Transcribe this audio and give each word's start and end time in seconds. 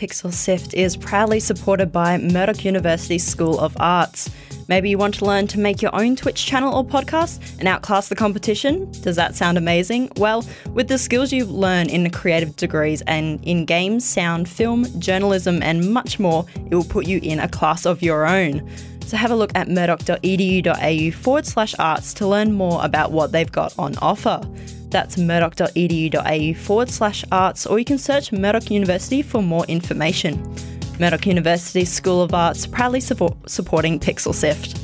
Pixel 0.00 0.32
Sift 0.32 0.72
is 0.72 0.96
proudly 0.96 1.38
supported 1.40 1.92
by 1.92 2.16
Murdoch 2.16 2.64
University 2.64 3.18
School 3.18 3.60
of 3.60 3.76
Arts. 3.78 4.30
Maybe 4.66 4.88
you 4.88 4.96
want 4.96 5.16
to 5.16 5.26
learn 5.26 5.46
to 5.48 5.58
make 5.58 5.82
your 5.82 5.94
own 5.94 6.16
Twitch 6.16 6.46
channel 6.46 6.74
or 6.74 6.82
podcast 6.82 7.58
and 7.58 7.68
outclass 7.68 8.08
the 8.08 8.14
competition? 8.14 8.90
Does 9.02 9.16
that 9.16 9.34
sound 9.34 9.58
amazing? 9.58 10.10
Well, 10.16 10.46
with 10.70 10.88
the 10.88 10.96
skills 10.96 11.34
you 11.34 11.44
learn 11.44 11.90
in 11.90 12.02
the 12.02 12.08
creative 12.08 12.56
degrees 12.56 13.02
and 13.02 13.44
in 13.44 13.66
games, 13.66 14.08
sound, 14.08 14.48
film, 14.48 14.86
journalism, 14.98 15.62
and 15.62 15.92
much 15.92 16.18
more, 16.18 16.46
it 16.70 16.74
will 16.74 16.82
put 16.82 17.06
you 17.06 17.20
in 17.22 17.38
a 17.38 17.48
class 17.48 17.84
of 17.84 18.00
your 18.00 18.26
own. 18.26 18.66
So 19.04 19.18
have 19.18 19.30
a 19.30 19.36
look 19.36 19.50
at 19.54 19.68
murdoch.edu.au 19.68 21.10
forward 21.10 21.44
slash 21.44 21.74
arts 21.78 22.14
to 22.14 22.26
learn 22.26 22.54
more 22.54 22.82
about 22.82 23.12
what 23.12 23.32
they've 23.32 23.52
got 23.52 23.78
on 23.78 23.98
offer. 23.98 24.40
That's 24.90 25.16
murdoch.edu.au 25.16 26.54
forward 26.54 26.90
slash 26.90 27.24
arts, 27.30 27.64
or 27.64 27.78
you 27.78 27.84
can 27.84 27.98
search 27.98 28.32
Murdoch 28.32 28.70
University 28.70 29.22
for 29.22 29.40
more 29.40 29.64
information. 29.66 30.54
Murdoch 30.98 31.26
University 31.26 31.84
School 31.84 32.22
of 32.22 32.34
Arts 32.34 32.66
proudly 32.66 33.00
support, 33.00 33.48
supporting 33.48 34.00
Pixel 34.00 34.34
Sift. 34.34 34.76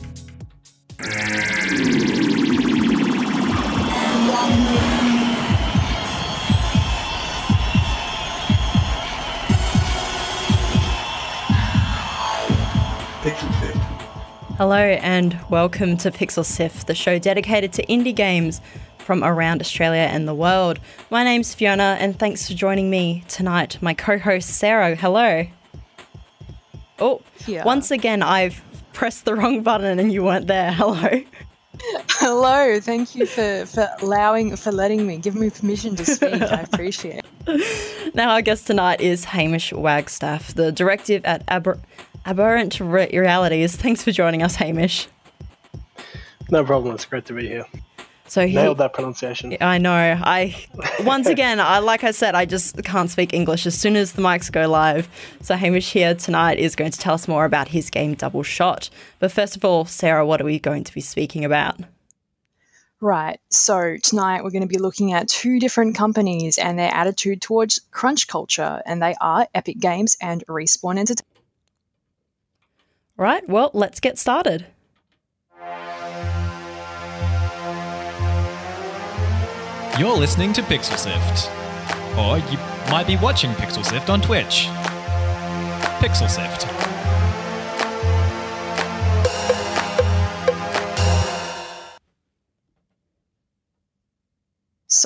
Pixel 13.23 13.61
Sift. 13.61 13.77
Hello 14.57 14.77
and 14.77 15.39
welcome 15.51 15.97
to 15.99 16.11
Pixel 16.11 16.45
Sift, 16.45 16.87
the 16.87 16.95
show 16.95 17.19
dedicated 17.19 17.73
to 17.75 17.85
indie 17.87 18.15
games 18.15 18.63
from 19.07 19.23
around 19.23 19.61
Australia 19.61 20.01
and 20.01 20.27
the 20.27 20.35
world. 20.35 20.81
My 21.11 21.23
name's 21.23 21.55
Fiona, 21.55 21.97
and 22.01 22.19
thanks 22.19 22.49
for 22.49 22.55
joining 22.55 22.91
me 22.91 23.23
tonight. 23.29 23.79
My 23.81 23.95
co 23.95 24.19
host, 24.19 24.49
Sarah. 24.51 24.97
Hello. 24.97 25.47
Oh, 26.99 27.23
Yeah. 27.47 27.65
once 27.65 27.93
again, 27.93 28.21
I've 28.23 28.61
pressed 28.93 29.25
the 29.25 29.35
wrong 29.37 29.63
button 29.63 30.01
and 30.01 30.13
you 30.13 30.25
weren't 30.25 30.49
there. 30.49 30.73
Hello. 30.73 31.23
Hello, 32.09 32.81
thank 32.81 33.15
you 33.15 33.27
for, 33.27 33.65
for 33.67 33.87
allowing 34.01 34.57
for 34.57 34.73
letting 34.73 35.07
me, 35.07 35.19
giving 35.19 35.41
me 35.43 35.51
permission 35.51 35.95
to 35.97 36.05
speak. 36.05 36.43
I 36.43 36.63
appreciate 36.63 37.23
it. 37.47 37.93
Now, 38.15 38.31
our 38.31 38.41
guest 38.43 38.67
tonight 38.67 39.01
is 39.03 39.25
Hamish 39.27 39.73
Wagstaff, 39.75 40.55
the 40.55 40.73
directive 40.73 41.23
at 41.27 41.43
Aber- 41.49 41.79
Aberrant 42.25 42.81
Re- 42.81 43.11
Realities. 43.13 43.77
Thanks 43.77 44.03
for 44.03 44.11
joining 44.11 44.43
us, 44.43 44.57
Hamish. 44.57 45.07
No 46.51 46.65
problem. 46.65 46.95
It's 46.95 47.05
great 47.05 47.27
to 47.27 47.35
be 47.35 47.47
here. 47.47 47.67
So 48.29 48.47
he, 48.47 48.55
Nailed 48.55 48.79
that 48.79 48.93
pronunciation. 48.93 49.57
I 49.61 49.79
know. 49.79 49.93
I 50.21 50.57
once 51.01 51.27
again, 51.27 51.61
I 51.61 51.79
like 51.79 52.05
I 52.05 52.11
said, 52.11 52.35
I 52.35 52.45
just 52.45 52.83
can't 52.85 53.11
speak 53.11 53.33
English 53.33 53.67
as 53.67 53.79
soon 53.79 53.97
as 53.97 54.13
the 54.13 54.23
mics 54.23 54.51
go 54.51 54.69
live. 54.69 55.09
So 55.43 55.55
Hamish 55.55 55.93
here 55.93 56.15
tonight 56.15 56.59
is 56.59 56.75
going 56.75 56.91
to 56.91 56.99
tell 56.99 57.15
us 57.15 57.29
more 57.29 57.45
about 57.45 57.69
his 57.69 57.91
game 57.91 58.15
Double 58.15 58.43
Shot. 58.43 58.91
But 59.19 59.33
first 59.33 59.57
of 59.57 59.65
all, 59.65 59.85
Sarah, 59.85 60.27
what 60.27 60.41
are 60.41 60.45
we 60.45 60.59
going 60.59 60.85
to 60.85 60.93
be 60.93 61.01
speaking 61.01 61.45
about? 61.45 61.81
Right, 63.01 63.39
so 63.51 63.99
tonight 64.03 64.43
we're 64.43 64.51
going 64.51 64.63
to 64.63 64.67
be 64.67 64.79
looking 64.79 65.13
at 65.13 65.29
two 65.29 65.61
different 65.61 65.95
companies 65.95 66.57
and 66.57 66.79
their 66.79 66.93
attitude 66.93 67.43
towards 67.43 67.79
crunch 67.91 68.27
culture, 68.27 68.81
and 68.87 69.03
they 69.03 69.15
are 69.21 69.47
Epic 69.55 69.79
Games 69.79 70.17
and 70.21 70.43
Respawn 70.47 70.99
Entertainment. 70.99 71.27
Right. 73.19 73.47
Well, 73.49 73.71
let's 73.75 74.01
get 74.01 74.19
started. 74.19 74.67
You're 79.99 80.15
listening 80.15 80.53
to 80.53 80.61
Pixel 80.61 80.99
Sift. 80.99 81.51
Or 82.19 82.37
you 82.37 82.59
might 82.91 83.07
be 83.07 83.17
watching 83.17 83.53
Pixel 83.53 83.83
Sift 83.83 84.11
on 84.11 84.21
Twitch. 84.21 84.67
Pixel 86.03 86.29
Sift. 86.29 86.76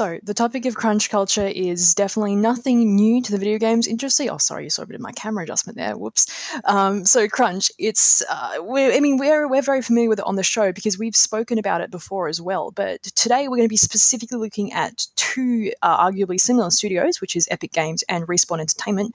So, 0.00 0.18
the 0.22 0.32
topic 0.32 0.64
of 0.64 0.76
crunch 0.76 1.10
culture 1.10 1.46
is 1.46 1.94
definitely 1.94 2.34
nothing 2.34 2.96
new 2.96 3.20
to 3.20 3.30
the 3.30 3.36
video 3.36 3.58
games 3.58 3.86
industry. 3.86 4.30
Oh, 4.30 4.38
sorry, 4.38 4.64
you 4.64 4.70
saw 4.70 4.80
a 4.80 4.86
bit 4.86 4.94
of 4.94 5.02
my 5.02 5.12
camera 5.12 5.44
adjustment 5.44 5.76
there. 5.76 5.94
Whoops. 5.94 6.26
Um, 6.64 7.04
so, 7.04 7.28
crunch, 7.28 7.70
it's, 7.78 8.22
uh, 8.30 8.54
we're, 8.60 8.94
I 8.94 9.00
mean, 9.00 9.18
we're, 9.18 9.46
we're 9.46 9.60
very 9.60 9.82
familiar 9.82 10.08
with 10.08 10.20
it 10.20 10.24
on 10.24 10.36
the 10.36 10.42
show 10.42 10.72
because 10.72 10.98
we've 10.98 11.14
spoken 11.14 11.58
about 11.58 11.82
it 11.82 11.90
before 11.90 12.28
as 12.28 12.40
well. 12.40 12.70
But 12.70 13.02
today 13.02 13.46
we're 13.46 13.58
going 13.58 13.68
to 13.68 13.68
be 13.68 13.76
specifically 13.76 14.38
looking 14.38 14.72
at 14.72 15.06
two 15.16 15.70
uh, 15.82 16.10
arguably 16.10 16.40
similar 16.40 16.70
studios, 16.70 17.20
which 17.20 17.36
is 17.36 17.46
Epic 17.50 17.72
Games 17.72 18.02
and 18.08 18.26
Respawn 18.26 18.60
Entertainment, 18.60 19.14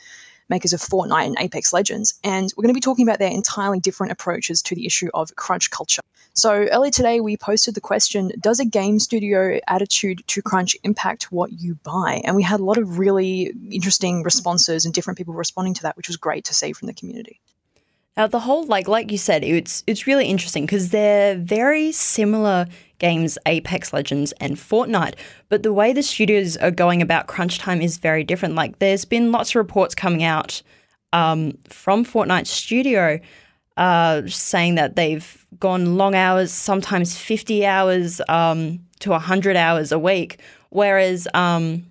makers 0.49 0.73
of 0.73 0.79
Fortnite 0.79 1.25
and 1.25 1.37
Apex 1.39 1.73
Legends. 1.73 2.13
And 2.23 2.51
we're 2.55 2.63
going 2.63 2.73
to 2.73 2.77
be 2.77 2.81
talking 2.81 3.07
about 3.07 3.19
their 3.19 3.31
entirely 3.31 3.79
different 3.79 4.11
approaches 4.11 4.61
to 4.63 4.75
the 4.75 4.85
issue 4.85 5.09
of 5.13 5.35
crunch 5.35 5.71
culture. 5.71 6.01
So 6.33 6.51
earlier 6.51 6.91
today, 6.91 7.21
we 7.21 7.37
posted 7.37 7.75
the 7.75 7.81
question 7.81 8.31
Does 8.39 8.59
a 8.59 8.65
game 8.65 8.99
studio 8.99 9.59
attitude 9.67 10.21
to 10.27 10.41
crunch 10.41 10.75
impact 10.83 11.31
what 11.31 11.53
you 11.53 11.75
buy? 11.83 12.21
And 12.25 12.35
we 12.35 12.43
had 12.43 12.59
a 12.59 12.63
lot 12.63 12.77
of 12.77 12.99
really 12.99 13.53
interesting 13.71 14.23
responses 14.23 14.85
and 14.85 14.93
different 14.93 15.17
people 15.17 15.33
responding 15.33 15.73
to 15.75 15.83
that, 15.83 15.95
which 15.95 16.09
was 16.09 16.17
great 16.17 16.43
to 16.45 16.53
see 16.53 16.73
from 16.73 16.87
the 16.87 16.93
community. 16.93 17.39
Now, 18.17 18.27
the 18.27 18.39
whole 18.39 18.65
like 18.65 18.87
like 18.87 19.11
you 19.11 19.17
said, 19.17 19.43
it's 19.43 19.83
it's 19.87 20.07
really 20.07 20.27
interesting 20.27 20.65
because 20.65 20.89
they're 20.89 21.35
very 21.35 21.91
similar 21.91 22.67
games, 22.99 23.37
Apex 23.45 23.91
Legends 23.91 24.31
and 24.39 24.55
Fortnite. 24.55 25.15
But 25.49 25.63
the 25.63 25.73
way 25.73 25.91
the 25.91 26.03
studios 26.03 26.55
are 26.57 26.71
going 26.71 27.01
about 27.01 27.27
crunch 27.27 27.59
time 27.59 27.81
is 27.81 27.97
very 27.97 28.23
different. 28.23 28.55
Like, 28.55 28.79
there's 28.79 29.05
been 29.05 29.31
lots 29.31 29.51
of 29.51 29.55
reports 29.55 29.93
coming 29.93 30.23
out 30.23 30.61
um, 31.11 31.57
from 31.67 32.05
Fortnite 32.05 32.47
studio 32.47 33.19
uh, 33.77 34.21
saying 34.27 34.75
that 34.75 34.95
they've 34.95 35.45
gone 35.59 35.97
long 35.97 36.15
hours, 36.15 36.51
sometimes 36.51 37.17
50 37.17 37.65
hours 37.65 38.21
um, 38.29 38.79
to 38.99 39.09
100 39.11 39.55
hours 39.55 39.91
a 39.91 39.99
week, 39.99 40.39
whereas 40.69 41.27
um, 41.33 41.85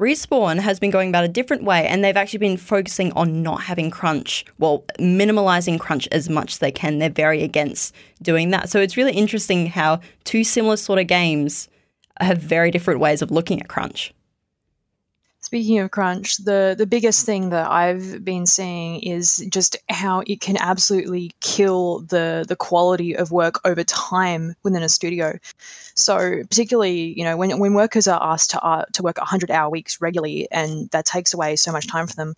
Respawn 0.00 0.60
has 0.60 0.80
been 0.80 0.90
going 0.90 1.10
about 1.10 1.24
a 1.24 1.28
different 1.28 1.62
way, 1.62 1.86
and 1.86 2.02
they've 2.02 2.16
actually 2.16 2.38
been 2.38 2.56
focusing 2.56 3.12
on 3.12 3.42
not 3.42 3.60
having 3.64 3.90
crunch, 3.90 4.46
well, 4.58 4.82
minimalizing 4.98 5.78
crunch 5.78 6.08
as 6.10 6.30
much 6.30 6.52
as 6.52 6.58
they 6.58 6.72
can. 6.72 6.98
They're 6.98 7.10
very 7.10 7.42
against 7.42 7.94
doing 8.22 8.48
that. 8.50 8.70
So 8.70 8.80
it's 8.80 8.96
really 8.96 9.12
interesting 9.12 9.66
how 9.66 10.00
two 10.24 10.42
similar 10.42 10.78
sort 10.78 10.98
of 10.98 11.06
games 11.06 11.68
have 12.18 12.38
very 12.38 12.70
different 12.70 12.98
ways 12.98 13.20
of 13.20 13.30
looking 13.30 13.60
at 13.60 13.68
crunch. 13.68 14.14
Speaking 15.50 15.80
of 15.80 15.90
crunch, 15.90 16.36
the, 16.36 16.76
the 16.78 16.86
biggest 16.86 17.26
thing 17.26 17.50
that 17.50 17.68
I've 17.68 18.24
been 18.24 18.46
seeing 18.46 19.02
is 19.02 19.44
just 19.48 19.76
how 19.88 20.22
it 20.28 20.40
can 20.40 20.56
absolutely 20.56 21.32
kill 21.40 22.02
the 22.02 22.44
the 22.46 22.54
quality 22.54 23.16
of 23.16 23.32
work 23.32 23.56
over 23.64 23.82
time 23.82 24.54
within 24.62 24.84
a 24.84 24.88
studio. 24.88 25.40
So 25.96 26.44
particularly, 26.44 27.18
you 27.18 27.24
know, 27.24 27.36
when, 27.36 27.58
when 27.58 27.74
workers 27.74 28.06
are 28.06 28.22
asked 28.22 28.50
to 28.50 28.62
uh, 28.62 28.84
to 28.92 29.02
work 29.02 29.18
100 29.18 29.50
hour 29.50 29.68
weeks 29.68 30.00
regularly, 30.00 30.46
and 30.52 30.88
that 30.90 31.04
takes 31.04 31.34
away 31.34 31.56
so 31.56 31.72
much 31.72 31.88
time 31.88 32.06
for 32.06 32.14
them. 32.14 32.36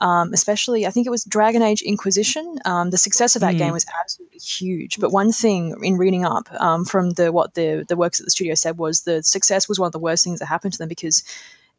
Um, 0.00 0.32
especially, 0.32 0.86
I 0.86 0.90
think 0.90 1.06
it 1.06 1.10
was 1.10 1.24
Dragon 1.24 1.60
Age 1.60 1.82
Inquisition. 1.82 2.56
Um, 2.64 2.88
the 2.88 2.96
success 2.96 3.36
of 3.36 3.40
that 3.40 3.56
Mm. 3.56 3.58
game 3.58 3.72
was 3.74 3.84
absolutely 4.02 4.38
huge. 4.38 4.98
But 4.98 5.12
one 5.12 5.30
thing 5.30 5.74
in 5.82 5.98
reading 5.98 6.24
up 6.24 6.48
um, 6.58 6.86
from 6.86 7.10
the 7.10 7.32
what 7.32 7.52
the 7.52 7.84
the 7.86 7.96
works 7.96 8.18
at 8.18 8.24
the 8.24 8.30
studio 8.30 8.54
said 8.54 8.78
was 8.78 9.02
the 9.02 9.22
success 9.22 9.68
was 9.68 9.78
one 9.78 9.88
of 9.88 9.92
the 9.92 9.98
worst 9.98 10.24
things 10.24 10.38
that 10.38 10.46
happened 10.46 10.72
to 10.72 10.78
them 10.78 10.88
because 10.88 11.22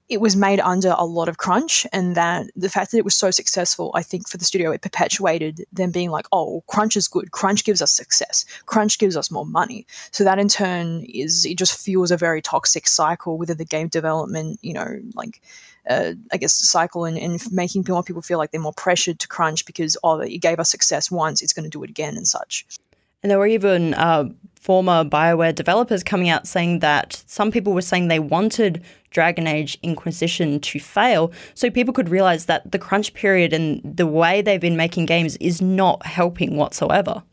it 0.09 0.21
was 0.21 0.35
made 0.35 0.59
under 0.59 0.93
a 0.97 1.05
lot 1.05 1.27
of 1.27 1.37
crunch 1.37 1.85
and 1.91 2.15
that 2.15 2.47
the 2.55 2.69
fact 2.69 2.91
that 2.91 2.97
it 2.97 3.05
was 3.05 3.15
so 3.15 3.31
successful 3.31 3.91
i 3.93 4.01
think 4.01 4.27
for 4.27 4.37
the 4.37 4.45
studio 4.45 4.71
it 4.71 4.81
perpetuated 4.81 5.65
them 5.71 5.91
being 5.91 6.09
like 6.09 6.25
oh 6.31 6.63
crunch 6.67 6.95
is 6.95 7.07
good. 7.07 7.31
Crunch 7.31 7.63
gives 7.63 7.81
us 7.81 7.91
success. 7.91 8.45
Crunch 8.65 8.99
gives 8.99 9.17
us 9.17 9.31
more 9.31 9.45
money. 9.45 9.85
So 10.11 10.23
that 10.23 10.39
in 10.39 10.47
turn 10.47 11.03
is 11.03 11.45
it 11.45 11.57
just 11.57 11.79
fuels 11.79 12.11
a 12.11 12.17
very 12.17 12.41
toxic 12.41 12.87
cycle 12.87 13.37
within 13.37 13.57
the 13.57 13.65
game 13.65 13.87
development 13.87 14.59
you 14.61 14.73
know 14.73 14.99
like 15.15 15.41
uh, 15.89 16.13
I 16.31 16.37
guess, 16.37 16.53
cycle 16.53 17.05
and, 17.05 17.17
and 17.17 17.41
making 17.51 17.85
more 17.87 18.03
people 18.03 18.21
feel 18.21 18.37
like 18.37 18.51
they're 18.51 18.61
more 18.61 18.73
pressured 18.73 19.19
to 19.19 19.27
crunch 19.27 19.65
because 19.65 19.97
oh, 20.03 20.19
it 20.19 20.39
gave 20.39 20.59
us 20.59 20.69
success 20.69 21.09
once, 21.09 21.41
it's 21.41 21.53
going 21.53 21.63
to 21.63 21.69
do 21.69 21.83
it 21.83 21.89
again 21.89 22.17
and 22.17 22.27
such. 22.27 22.65
And 23.23 23.31
there 23.31 23.39
were 23.39 23.47
even 23.47 23.93
uh, 23.93 24.29
former 24.59 25.03
BioWare 25.03 25.55
developers 25.55 26.03
coming 26.03 26.29
out 26.29 26.47
saying 26.47 26.79
that 26.79 27.23
some 27.27 27.51
people 27.51 27.73
were 27.73 27.81
saying 27.81 28.07
they 28.07 28.19
wanted 28.19 28.83
Dragon 29.11 29.47
Age 29.47 29.77
Inquisition 29.81 30.59
to 30.59 30.79
fail 30.79 31.31
so 31.53 31.69
people 31.69 31.93
could 31.93 32.09
realize 32.09 32.45
that 32.45 32.71
the 32.71 32.79
crunch 32.79 33.13
period 33.13 33.53
and 33.53 33.81
the 33.83 34.07
way 34.07 34.41
they've 34.41 34.61
been 34.61 34.77
making 34.77 35.05
games 35.05 35.37
is 35.37 35.61
not 35.61 36.05
helping 36.05 36.57
whatsoever 36.57 37.23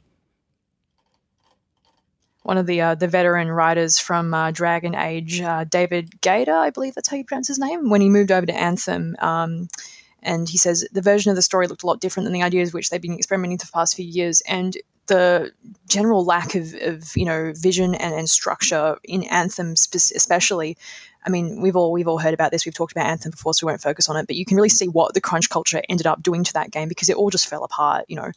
one 2.44 2.58
of 2.58 2.66
the 2.66 2.80
uh, 2.80 2.94
the 2.94 3.08
veteran 3.08 3.50
writers 3.50 3.98
from 3.98 4.32
uh, 4.34 4.50
Dragon 4.50 4.94
Age, 4.94 5.40
uh, 5.40 5.64
David 5.64 6.20
Gaider, 6.20 6.52
I 6.52 6.68
believe 6.68 6.94
that's 6.94 7.08
how 7.08 7.16
you 7.16 7.24
pronounce 7.24 7.48
his 7.48 7.58
name, 7.58 7.88
when 7.88 8.02
he 8.02 8.10
moved 8.10 8.30
over 8.30 8.44
to 8.44 8.54
Anthem. 8.54 9.16
Um, 9.18 9.68
and 10.22 10.48
he 10.48 10.58
says 10.58 10.86
the 10.92 11.02
version 11.02 11.30
of 11.30 11.36
the 11.36 11.42
story 11.42 11.66
looked 11.66 11.82
a 11.82 11.86
lot 11.86 12.00
different 12.00 12.26
than 12.26 12.34
the 12.34 12.42
ideas 12.42 12.72
which 12.72 12.90
they've 12.90 13.00
been 13.00 13.14
experimenting 13.14 13.58
for 13.58 13.66
the 13.66 13.72
past 13.72 13.96
few 13.96 14.06
years. 14.06 14.42
And 14.46 14.76
the 15.06 15.52
general 15.88 16.24
lack 16.24 16.54
of, 16.54 16.74
of 16.82 17.16
you 17.16 17.24
know 17.24 17.52
vision 17.56 17.94
and, 17.94 18.14
and 18.14 18.28
structure 18.28 18.96
in 19.04 19.24
Anthem, 19.24 19.72
especially. 19.72 20.76
I 21.26 21.30
mean, 21.30 21.62
we've 21.62 21.76
all 21.76 21.92
we've 21.92 22.08
all 22.08 22.18
heard 22.18 22.34
about 22.34 22.50
this. 22.50 22.66
We've 22.66 22.74
talked 22.74 22.92
about 22.92 23.06
Anthem 23.06 23.30
before, 23.30 23.54
so 23.54 23.66
we 23.66 23.70
won't 23.70 23.80
focus 23.80 24.08
on 24.08 24.16
it. 24.16 24.26
But 24.26 24.36
you 24.36 24.44
can 24.44 24.56
really 24.56 24.68
see 24.68 24.88
what 24.88 25.14
the 25.14 25.20
crunch 25.20 25.48
culture 25.48 25.82
ended 25.88 26.06
up 26.06 26.22
doing 26.22 26.44
to 26.44 26.52
that 26.52 26.70
game 26.70 26.88
because 26.88 27.08
it 27.08 27.16
all 27.16 27.30
just 27.30 27.48
fell 27.48 27.64
apart. 27.64 28.04
You 28.08 28.16
know, 28.16 28.30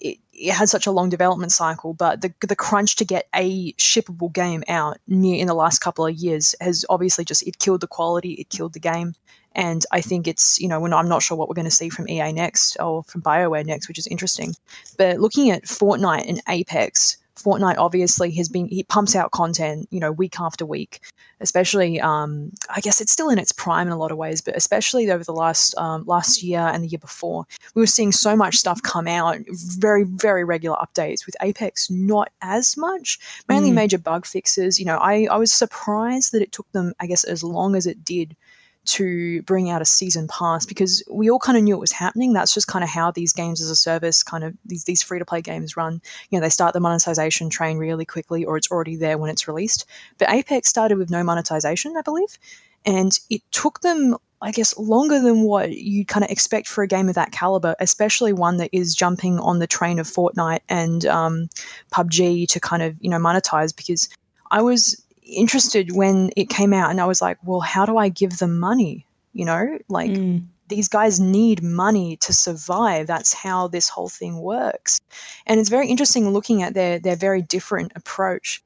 it, 0.00 0.18
it 0.32 0.52
had 0.52 0.68
such 0.68 0.86
a 0.86 0.90
long 0.90 1.10
development 1.10 1.52
cycle, 1.52 1.92
but 1.94 2.22
the 2.22 2.32
the 2.40 2.56
crunch 2.56 2.96
to 2.96 3.04
get 3.04 3.28
a 3.34 3.72
shippable 3.74 4.32
game 4.32 4.64
out 4.68 4.98
near 5.06 5.38
in 5.38 5.46
the 5.46 5.54
last 5.54 5.80
couple 5.80 6.06
of 6.06 6.14
years 6.14 6.54
has 6.60 6.84
obviously 6.88 7.24
just 7.24 7.46
it 7.46 7.58
killed 7.58 7.82
the 7.82 7.86
quality, 7.86 8.32
it 8.32 8.48
killed 8.48 8.72
the 8.72 8.80
game, 8.80 9.14
and 9.54 9.84
I 9.92 10.00
think 10.00 10.26
it's 10.26 10.58
you 10.60 10.68
know 10.68 10.80
when 10.80 10.92
I'm 10.92 11.08
not 11.08 11.22
sure 11.22 11.36
what 11.36 11.48
we're 11.48 11.54
going 11.54 11.64
to 11.64 11.70
see 11.70 11.88
from 11.88 12.08
EA 12.08 12.32
next 12.32 12.76
or 12.80 13.02
from 13.04 13.22
Bioware 13.22 13.64
next, 13.64 13.88
which 13.88 13.98
is 13.98 14.06
interesting. 14.06 14.54
But 14.98 15.20
looking 15.20 15.50
at 15.50 15.64
Fortnite 15.64 16.28
and 16.28 16.40
Apex, 16.48 17.18
Fortnite 17.36 17.78
obviously 17.78 18.30
has 18.32 18.48
been 18.48 18.68
he 18.68 18.82
pumps 18.84 19.16
out 19.16 19.30
content, 19.30 19.88
you 19.90 20.00
know, 20.00 20.12
week 20.12 20.38
after 20.38 20.64
week. 20.64 21.00
Especially, 21.40 22.00
um, 22.00 22.52
I 22.70 22.80
guess 22.80 23.00
it's 23.00 23.10
still 23.10 23.28
in 23.28 23.38
its 23.38 23.50
prime 23.50 23.88
in 23.88 23.92
a 23.92 23.98
lot 23.98 24.12
of 24.12 24.18
ways, 24.18 24.40
but 24.40 24.56
especially 24.56 25.10
over 25.10 25.24
the 25.24 25.32
last 25.32 25.76
um, 25.76 26.04
last 26.06 26.42
year 26.42 26.60
and 26.60 26.84
the 26.84 26.88
year 26.88 27.00
before, 27.00 27.46
we 27.74 27.82
were 27.82 27.86
seeing 27.86 28.12
so 28.12 28.36
much 28.36 28.56
stuff 28.56 28.80
come 28.82 29.08
out, 29.08 29.38
very 29.50 30.04
very 30.04 30.44
regular 30.44 30.76
updates. 30.76 31.26
With 31.26 31.34
Apex, 31.40 31.90
not 31.90 32.30
as 32.42 32.76
much, 32.76 33.18
mainly 33.48 33.70
mm. 33.70 33.74
major 33.74 33.98
bug 33.98 34.24
fixes. 34.24 34.78
You 34.78 34.84
know, 34.84 34.98
I 34.98 35.26
I 35.30 35.36
was 35.36 35.52
surprised 35.52 36.32
that 36.32 36.42
it 36.42 36.52
took 36.52 36.70
them, 36.72 36.94
I 37.00 37.06
guess, 37.06 37.24
as 37.24 37.42
long 37.42 37.74
as 37.74 37.86
it 37.86 38.04
did 38.04 38.36
to 38.84 39.42
bring 39.42 39.70
out 39.70 39.82
a 39.82 39.84
season 39.84 40.26
pass 40.28 40.66
because 40.66 41.02
we 41.10 41.30
all 41.30 41.38
kind 41.38 41.56
of 41.56 41.64
knew 41.64 41.74
it 41.74 41.80
was 41.80 41.92
happening. 41.92 42.32
That's 42.32 42.52
just 42.52 42.66
kind 42.66 42.82
of 42.82 42.90
how 42.90 43.10
these 43.10 43.32
games 43.32 43.60
as 43.60 43.70
a 43.70 43.76
service 43.76 44.22
kind 44.22 44.42
of 44.42 44.54
these, 44.64 44.84
these 44.84 45.02
free 45.02 45.18
to 45.18 45.24
play 45.24 45.40
games 45.40 45.76
run. 45.76 46.00
You 46.30 46.38
know, 46.38 46.42
they 46.42 46.48
start 46.48 46.72
the 46.72 46.80
monetization 46.80 47.48
train 47.48 47.78
really 47.78 48.04
quickly 48.04 48.44
or 48.44 48.56
it's 48.56 48.70
already 48.70 48.96
there 48.96 49.18
when 49.18 49.30
it's 49.30 49.46
released. 49.46 49.86
But 50.18 50.30
Apex 50.30 50.68
started 50.68 50.98
with 50.98 51.10
no 51.10 51.22
monetization, 51.22 51.96
I 51.96 52.02
believe. 52.02 52.38
And 52.84 53.16
it 53.30 53.42
took 53.52 53.80
them, 53.82 54.16
I 54.40 54.50
guess, 54.50 54.76
longer 54.76 55.20
than 55.20 55.42
what 55.42 55.70
you'd 55.70 56.08
kind 56.08 56.24
of 56.24 56.30
expect 56.30 56.66
for 56.66 56.82
a 56.82 56.88
game 56.88 57.08
of 57.08 57.14
that 57.14 57.30
caliber, 57.30 57.76
especially 57.78 58.32
one 58.32 58.56
that 58.56 58.70
is 58.72 58.94
jumping 58.94 59.38
on 59.38 59.60
the 59.60 59.68
train 59.68 60.00
of 60.00 60.08
Fortnite 60.08 60.60
and 60.68 61.06
um, 61.06 61.48
PUBG 61.92 62.48
to 62.48 62.58
kind 62.58 62.82
of, 62.82 62.96
you 63.00 63.08
know, 63.08 63.18
monetize 63.18 63.74
because 63.74 64.08
I 64.50 64.60
was 64.60 65.00
interested 65.32 65.94
when 65.94 66.30
it 66.36 66.48
came 66.48 66.72
out 66.72 66.90
and 66.90 67.00
I 67.00 67.06
was 67.06 67.22
like, 67.22 67.38
well, 67.44 67.60
how 67.60 67.86
do 67.86 67.96
I 67.96 68.08
give 68.08 68.38
them 68.38 68.58
money? 68.58 69.06
You 69.32 69.44
know, 69.44 69.78
like 69.88 70.10
mm. 70.10 70.44
these 70.68 70.88
guys 70.88 71.18
need 71.18 71.62
money 71.62 72.16
to 72.18 72.32
survive. 72.32 73.06
That's 73.06 73.32
how 73.32 73.68
this 73.68 73.88
whole 73.88 74.08
thing 74.08 74.40
works. 74.40 75.00
And 75.46 75.58
it's 75.58 75.70
very 75.70 75.88
interesting 75.88 76.28
looking 76.30 76.62
at 76.62 76.74
their 76.74 76.98
their 76.98 77.16
very 77.16 77.42
different 77.42 77.92
approach. 77.96 78.62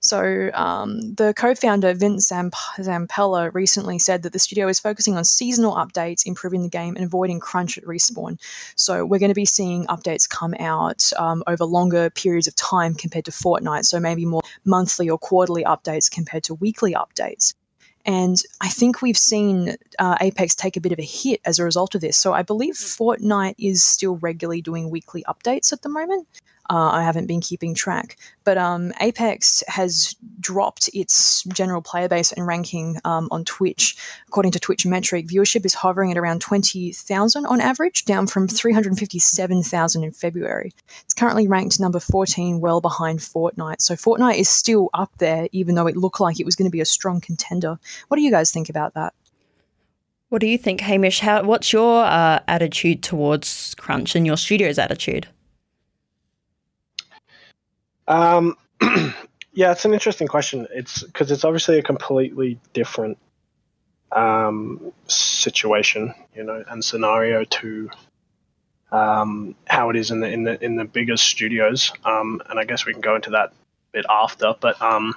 So, 0.00 0.50
um, 0.54 1.14
the 1.14 1.34
co 1.34 1.54
founder, 1.54 1.92
Vince 1.92 2.30
Zamp- 2.30 2.54
Zampella, 2.78 3.52
recently 3.52 3.98
said 3.98 4.22
that 4.22 4.32
the 4.32 4.38
studio 4.38 4.66
is 4.68 4.80
focusing 4.80 5.16
on 5.16 5.24
seasonal 5.24 5.74
updates, 5.74 6.26
improving 6.26 6.62
the 6.62 6.68
game, 6.68 6.96
and 6.96 7.04
avoiding 7.04 7.38
crunch 7.38 7.76
at 7.76 7.84
respawn. 7.84 8.40
So, 8.76 9.04
we're 9.04 9.18
going 9.18 9.30
to 9.30 9.34
be 9.34 9.44
seeing 9.44 9.86
updates 9.86 10.28
come 10.28 10.54
out 10.58 11.10
um, 11.18 11.42
over 11.46 11.64
longer 11.64 12.10
periods 12.10 12.46
of 12.46 12.56
time 12.56 12.94
compared 12.94 13.26
to 13.26 13.30
Fortnite. 13.30 13.84
So, 13.84 14.00
maybe 14.00 14.24
more 14.24 14.42
monthly 14.64 15.08
or 15.08 15.18
quarterly 15.18 15.64
updates 15.64 16.10
compared 16.10 16.44
to 16.44 16.54
weekly 16.54 16.94
updates. 16.94 17.54
And 18.06 18.38
I 18.60 18.68
think 18.68 19.02
we've 19.02 19.18
seen 19.18 19.76
uh, 19.98 20.16
Apex 20.20 20.54
take 20.54 20.76
a 20.76 20.80
bit 20.80 20.92
of 20.92 20.98
a 20.98 21.04
hit 21.04 21.40
as 21.44 21.58
a 21.58 21.64
result 21.64 21.94
of 21.94 22.00
this. 22.00 22.16
So 22.16 22.32
I 22.32 22.42
believe 22.42 22.74
Fortnite 22.74 23.56
is 23.58 23.84
still 23.84 24.16
regularly 24.16 24.62
doing 24.62 24.90
weekly 24.90 25.22
updates 25.28 25.72
at 25.72 25.82
the 25.82 25.90
moment. 25.90 26.26
Uh, 26.70 26.90
I 26.92 27.02
haven't 27.02 27.26
been 27.26 27.40
keeping 27.40 27.74
track. 27.74 28.16
But 28.44 28.56
um, 28.56 28.92
Apex 29.00 29.64
has 29.66 30.14
dropped 30.38 30.88
its 30.94 31.42
general 31.52 31.82
player 31.82 32.08
base 32.08 32.30
and 32.30 32.46
ranking 32.46 32.98
um, 33.04 33.26
on 33.32 33.44
Twitch. 33.44 33.96
According 34.28 34.52
to 34.52 34.60
Twitch 34.60 34.86
metric, 34.86 35.26
viewership 35.26 35.66
is 35.66 35.74
hovering 35.74 36.12
at 36.12 36.16
around 36.16 36.40
20,000 36.40 37.44
on 37.44 37.60
average, 37.60 38.04
down 38.04 38.28
from 38.28 38.46
357,000 38.46 40.04
in 40.04 40.12
February. 40.12 40.72
It's 41.02 41.12
currently 41.12 41.48
ranked 41.48 41.80
number 41.80 41.98
14, 41.98 42.60
well 42.60 42.80
behind 42.80 43.18
Fortnite. 43.18 43.80
So 43.80 43.94
Fortnite 43.96 44.38
is 44.38 44.48
still 44.48 44.90
up 44.94 45.10
there, 45.18 45.48
even 45.50 45.74
though 45.74 45.88
it 45.88 45.96
looked 45.96 46.20
like 46.20 46.38
it 46.38 46.46
was 46.46 46.54
going 46.54 46.70
to 46.70 46.72
be 46.72 46.80
a 46.80 46.86
strong 46.86 47.20
contender. 47.20 47.80
What 48.06 48.16
do 48.16 48.22
you 48.22 48.30
guys 48.30 48.52
think 48.52 48.68
about 48.68 48.94
that? 48.94 49.12
What 50.28 50.40
do 50.40 50.46
you 50.46 50.56
think, 50.56 50.82
Hamish? 50.82 51.18
How, 51.18 51.42
what's 51.42 51.72
your 51.72 52.04
uh, 52.04 52.38
attitude 52.46 53.02
towards 53.02 53.74
Crunch 53.74 54.14
and 54.14 54.24
your 54.24 54.36
studio's 54.36 54.78
attitude? 54.78 55.26
Um, 58.10 58.56
yeah, 59.52 59.70
it's 59.70 59.84
an 59.84 59.94
interesting 59.94 60.26
question. 60.26 60.66
It's 60.74 61.02
because 61.02 61.30
it's 61.30 61.44
obviously 61.44 61.78
a 61.78 61.82
completely 61.82 62.58
different 62.72 63.18
um, 64.10 64.92
situation, 65.06 66.12
you 66.34 66.42
know, 66.42 66.62
and 66.68 66.84
scenario 66.84 67.44
to 67.44 67.90
um, 68.90 69.54
how 69.64 69.90
it 69.90 69.96
is 69.96 70.10
in 70.10 70.20
the 70.20 70.28
in 70.28 70.42
the 70.42 70.62
in 70.62 70.74
the 70.74 70.84
bigger 70.84 71.16
studios. 71.16 71.92
Um, 72.04 72.42
and 72.50 72.58
I 72.58 72.64
guess 72.64 72.84
we 72.84 72.92
can 72.92 73.00
go 73.00 73.14
into 73.14 73.30
that 73.30 73.50
a 73.50 73.52
bit 73.92 74.06
after. 74.10 74.54
But 74.60 74.82
um, 74.82 75.14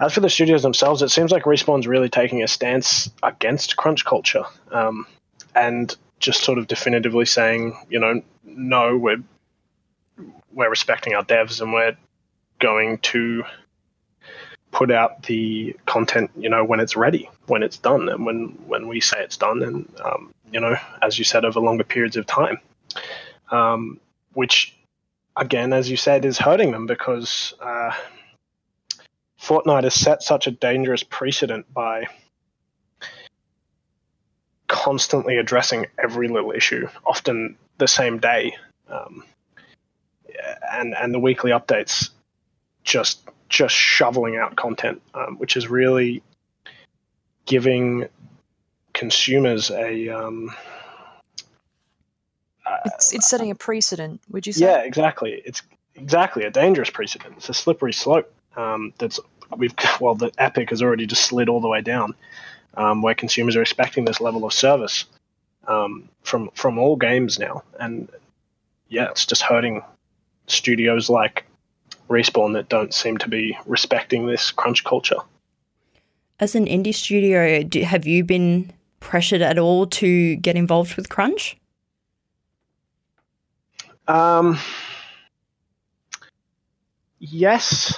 as 0.00 0.12
for 0.12 0.20
the 0.20 0.28
studios 0.28 0.62
themselves, 0.62 1.02
it 1.02 1.10
seems 1.10 1.30
like 1.30 1.44
Respawn's 1.44 1.86
really 1.86 2.08
taking 2.08 2.42
a 2.42 2.48
stance 2.48 3.08
against 3.22 3.76
crunch 3.76 4.04
culture, 4.04 4.44
um, 4.72 5.06
and 5.54 5.96
just 6.18 6.42
sort 6.42 6.58
of 6.58 6.66
definitively 6.66 7.26
saying, 7.26 7.78
you 7.88 8.00
know, 8.00 8.22
no, 8.42 8.96
we're 8.96 9.22
we're 10.52 10.70
respecting 10.70 11.14
our 11.14 11.24
devs 11.24 11.60
and 11.60 11.72
we're 11.72 11.96
going 12.58 12.98
to 12.98 13.44
put 14.72 14.90
out 14.90 15.22
the 15.22 15.74
content, 15.86 16.30
you 16.36 16.50
know, 16.50 16.64
when 16.64 16.80
it's 16.80 16.96
ready, 16.96 17.30
when 17.46 17.62
it's 17.62 17.78
done, 17.78 18.08
and 18.08 18.26
when 18.26 18.48
when 18.66 18.88
we 18.88 19.00
say 19.00 19.18
it's 19.20 19.36
done, 19.36 19.62
and 19.62 19.88
um, 20.04 20.34
you 20.52 20.60
know, 20.60 20.76
as 21.02 21.18
you 21.18 21.24
said, 21.24 21.44
over 21.44 21.60
longer 21.60 21.84
periods 21.84 22.16
of 22.16 22.26
time, 22.26 22.58
um, 23.50 24.00
which 24.34 24.76
again, 25.36 25.72
as 25.72 25.90
you 25.90 25.96
said, 25.96 26.24
is 26.24 26.38
hurting 26.38 26.72
them 26.72 26.86
because 26.86 27.54
uh, 27.60 27.92
Fortnite 29.40 29.84
has 29.84 29.94
set 29.94 30.22
such 30.22 30.46
a 30.46 30.50
dangerous 30.50 31.02
precedent 31.02 31.72
by 31.72 32.06
constantly 34.66 35.36
addressing 35.38 35.86
every 36.02 36.28
little 36.28 36.52
issue, 36.52 36.88
often 37.06 37.56
the 37.78 37.88
same 37.88 38.18
day. 38.18 38.56
Um, 38.88 39.24
and 40.72 40.94
and 40.94 41.12
the 41.12 41.18
weekly 41.18 41.50
updates 41.50 42.10
just 42.84 43.20
just 43.48 43.74
shoveling 43.74 44.36
out 44.36 44.56
content, 44.56 45.02
um, 45.14 45.38
which 45.38 45.56
is 45.56 45.68
really 45.68 46.22
giving 47.44 48.08
consumers 48.92 49.70
a. 49.70 50.08
Um, 50.08 50.50
it's, 52.84 53.12
it's 53.12 53.28
setting 53.28 53.50
a 53.50 53.54
precedent. 53.54 54.20
Would 54.30 54.46
you 54.46 54.52
say? 54.52 54.66
Yeah, 54.66 54.78
exactly. 54.78 55.40
It's 55.44 55.62
exactly 55.94 56.44
a 56.44 56.50
dangerous 56.50 56.90
precedent. 56.90 57.34
It's 57.36 57.48
a 57.48 57.54
slippery 57.54 57.92
slope. 57.92 58.32
Um, 58.56 58.92
that's 58.98 59.20
we've 59.56 59.74
well, 60.00 60.14
the 60.14 60.32
Epic 60.38 60.70
has 60.70 60.82
already 60.82 61.06
just 61.06 61.24
slid 61.24 61.48
all 61.48 61.60
the 61.60 61.68
way 61.68 61.80
down, 61.80 62.14
um, 62.74 63.02
where 63.02 63.14
consumers 63.14 63.56
are 63.56 63.62
expecting 63.62 64.04
this 64.04 64.20
level 64.20 64.44
of 64.44 64.52
service 64.52 65.04
um, 65.68 66.08
from 66.22 66.50
from 66.54 66.78
all 66.78 66.96
games 66.96 67.38
now, 67.38 67.62
and 67.78 68.08
yeah, 68.88 69.10
it's 69.10 69.26
just 69.26 69.42
hurting 69.42 69.82
studios 70.46 71.08
like 71.08 71.44
Respawn 72.08 72.54
that 72.54 72.68
don't 72.68 72.94
seem 72.94 73.16
to 73.18 73.28
be 73.28 73.58
respecting 73.66 74.26
this 74.26 74.50
crunch 74.50 74.84
culture. 74.84 75.18
As 76.38 76.54
an 76.54 76.66
indie 76.66 76.94
studio, 76.94 77.62
do, 77.62 77.82
have 77.82 78.06
you 78.06 78.22
been 78.24 78.72
pressured 79.00 79.42
at 79.42 79.58
all 79.58 79.86
to 79.86 80.36
get 80.36 80.56
involved 80.56 80.96
with 80.96 81.08
crunch? 81.08 81.56
Um, 84.06 84.58
yes, 87.18 87.94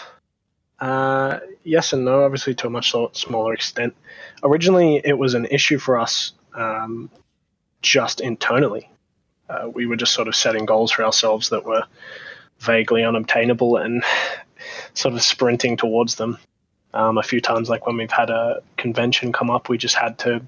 Uh, 0.81 1.40
yes 1.64 1.93
and 1.93 2.05
no, 2.05 2.25
obviously 2.25 2.55
to 2.55 2.69
a 2.69 2.71
much 2.71 2.95
smaller 3.12 3.52
extent. 3.52 3.95
Originally, 4.43 5.00
it 5.05 5.19
was 5.19 5.35
an 5.35 5.47
issue 5.47 5.78
for 5.78 5.99
us 5.99 6.33
um, 6.55 7.11
just 7.83 8.21
internally. 8.21 8.88
Uh, 9.49 9.69
we 9.73 9.87
were 9.87 9.97
just 9.97 10.12
sort 10.12 10.28
of 10.28 10.37
setting 10.37 10.67
goals 10.67 10.93
for 10.93 11.05
ourselves 11.05 11.49
that 11.49 11.64
were 11.64 11.83
vaguely 12.60 13.04
unobtainable 13.04 13.76
and 13.76 14.02
sort 14.94 15.14
of 15.14 15.22
sprinting 15.22 15.76
towards 15.76 16.16
them. 16.16 16.38
Um, 16.94 17.18
a 17.18 17.22
few 17.22 17.40
times, 17.40 17.68
like 17.68 17.86
when 17.86 17.96
we've 17.96 18.10
had 18.10 18.30
a 18.30 18.62
convention 18.76 19.32
come 19.32 19.50
up, 19.50 19.68
we 19.68 19.78
just 19.78 19.94
had 19.94 20.18
to, 20.20 20.42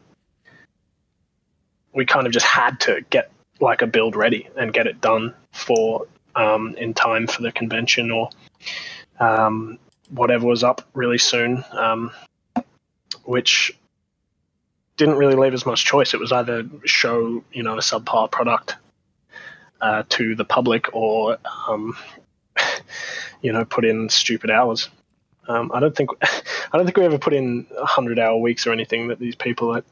we 1.93 2.07
kind 2.07 2.27
of 2.27 2.33
just 2.33 2.47
had 2.47 2.81
to 2.81 3.05
get 3.11 3.31
like 3.61 3.83
a 3.83 3.87
build 3.87 4.17
ready 4.17 4.49
and 4.57 4.73
get 4.73 4.87
it 4.87 5.01
done 5.01 5.35
for 5.53 6.07
um, 6.35 6.75
in 6.77 6.95
time 6.95 7.27
for 7.27 7.43
the 7.43 7.53
convention 7.53 8.11
or 8.11 8.31
um, 9.19 9.79
whatever 10.09 10.47
was 10.47 10.65
up 10.65 10.89
really 10.95 11.19
soon, 11.19 11.63
um, 11.73 12.11
which 13.25 13.77
didn't 14.97 15.17
really 15.17 15.35
leave 15.35 15.55
us 15.55 15.67
much 15.67 15.85
choice. 15.85 16.15
It 16.15 16.21
was 16.21 16.33
either 16.33 16.65
show 16.85 17.45
you 17.53 17.63
know 17.63 17.75
a 17.75 17.81
subpar 17.81 18.31
product 18.31 18.77
uh, 19.81 20.03
to 20.09 20.35
the 20.35 20.45
public 20.45 20.95
or 20.95 21.39
um, 21.69 21.97
you 23.43 23.53
know 23.53 23.65
put 23.65 23.85
in 23.85 24.09
stupid 24.09 24.51
hours. 24.51 24.89
Um, 25.49 25.71
I 25.75 25.81
don't 25.81 25.95
think 25.95 26.11
I 26.23 26.77
don't 26.77 26.85
think 26.85 26.97
we 26.97 27.05
ever 27.05 27.19
put 27.19 27.33
in 27.33 27.67
hundred 27.77 28.19
hour 28.19 28.37
weeks 28.37 28.67
or 28.67 28.73
anything 28.73 29.09
that 29.09 29.19
these 29.19 29.37
people 29.37 29.77
at 29.77 29.85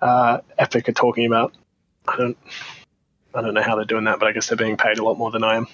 uh, 0.00 0.40
Epic 0.58 0.88
are 0.88 0.92
talking 0.92 1.26
about. 1.26 1.54
I 2.06 2.16
don't 2.16 2.38
I 3.34 3.42
don't 3.42 3.54
know 3.54 3.62
how 3.62 3.76
they're 3.76 3.84
doing 3.84 4.04
that, 4.04 4.18
but 4.18 4.28
I 4.28 4.32
guess 4.32 4.48
they're 4.48 4.56
being 4.56 4.76
paid 4.76 4.98
a 4.98 5.04
lot 5.04 5.18
more 5.18 5.30
than 5.30 5.44
I 5.44 5.56
am 5.56 5.66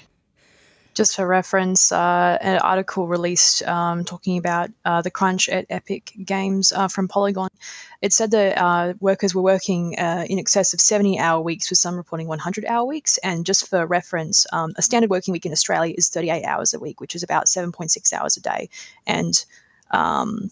just 0.95 1.17
for 1.17 1.27
reference, 1.27 1.93
uh, 1.93 2.39
an 2.41 2.59
article 2.59 3.07
released 3.07 3.63
um, 3.65 4.05
talking 4.05 4.39
about 4.39 4.71
uh, 4.85 5.03
the 5.03 5.11
crunch 5.11 5.49
at 5.49 5.67
Epic 5.71 6.13
Games 6.25 6.73
uh, 6.73 6.89
from 6.89 7.09
Polygon. 7.09 7.49
It 8.03 8.13
said 8.13 8.31
that 8.33 8.59
uh, 8.59 8.95
workers 9.01 9.35
were 9.35 9.43
working 9.43 9.99
uh, 9.99 10.27
in 10.29 10.39
excess 10.39 10.75
of 10.75 10.81
70 10.81 11.19
hour 11.19 11.41
weeks, 11.41 11.71
with 11.71 11.79
some 11.79 11.97
reporting 11.97 12.27
100 12.27 12.65
hour 12.67 12.85
weeks. 12.85 13.19
And 13.19 13.47
just 13.47 13.69
for 13.69 13.87
reference, 13.87 14.47
um, 14.53 14.73
a 14.77 14.83
standard 14.83 15.11
working 15.11 15.33
week 15.33 15.47
in 15.47 15.53
Australia 15.53 15.95
is 15.97 16.09
38 16.09 16.45
hours 16.45 16.75
a 16.75 16.79
week, 16.79 17.01
which 17.01 17.15
is 17.15 17.23
about 17.23 17.47
7.6 17.47 18.13
hours 18.13 18.37
a 18.37 18.41
day. 18.41 18.69
And 19.07 19.45
um, 19.93 20.51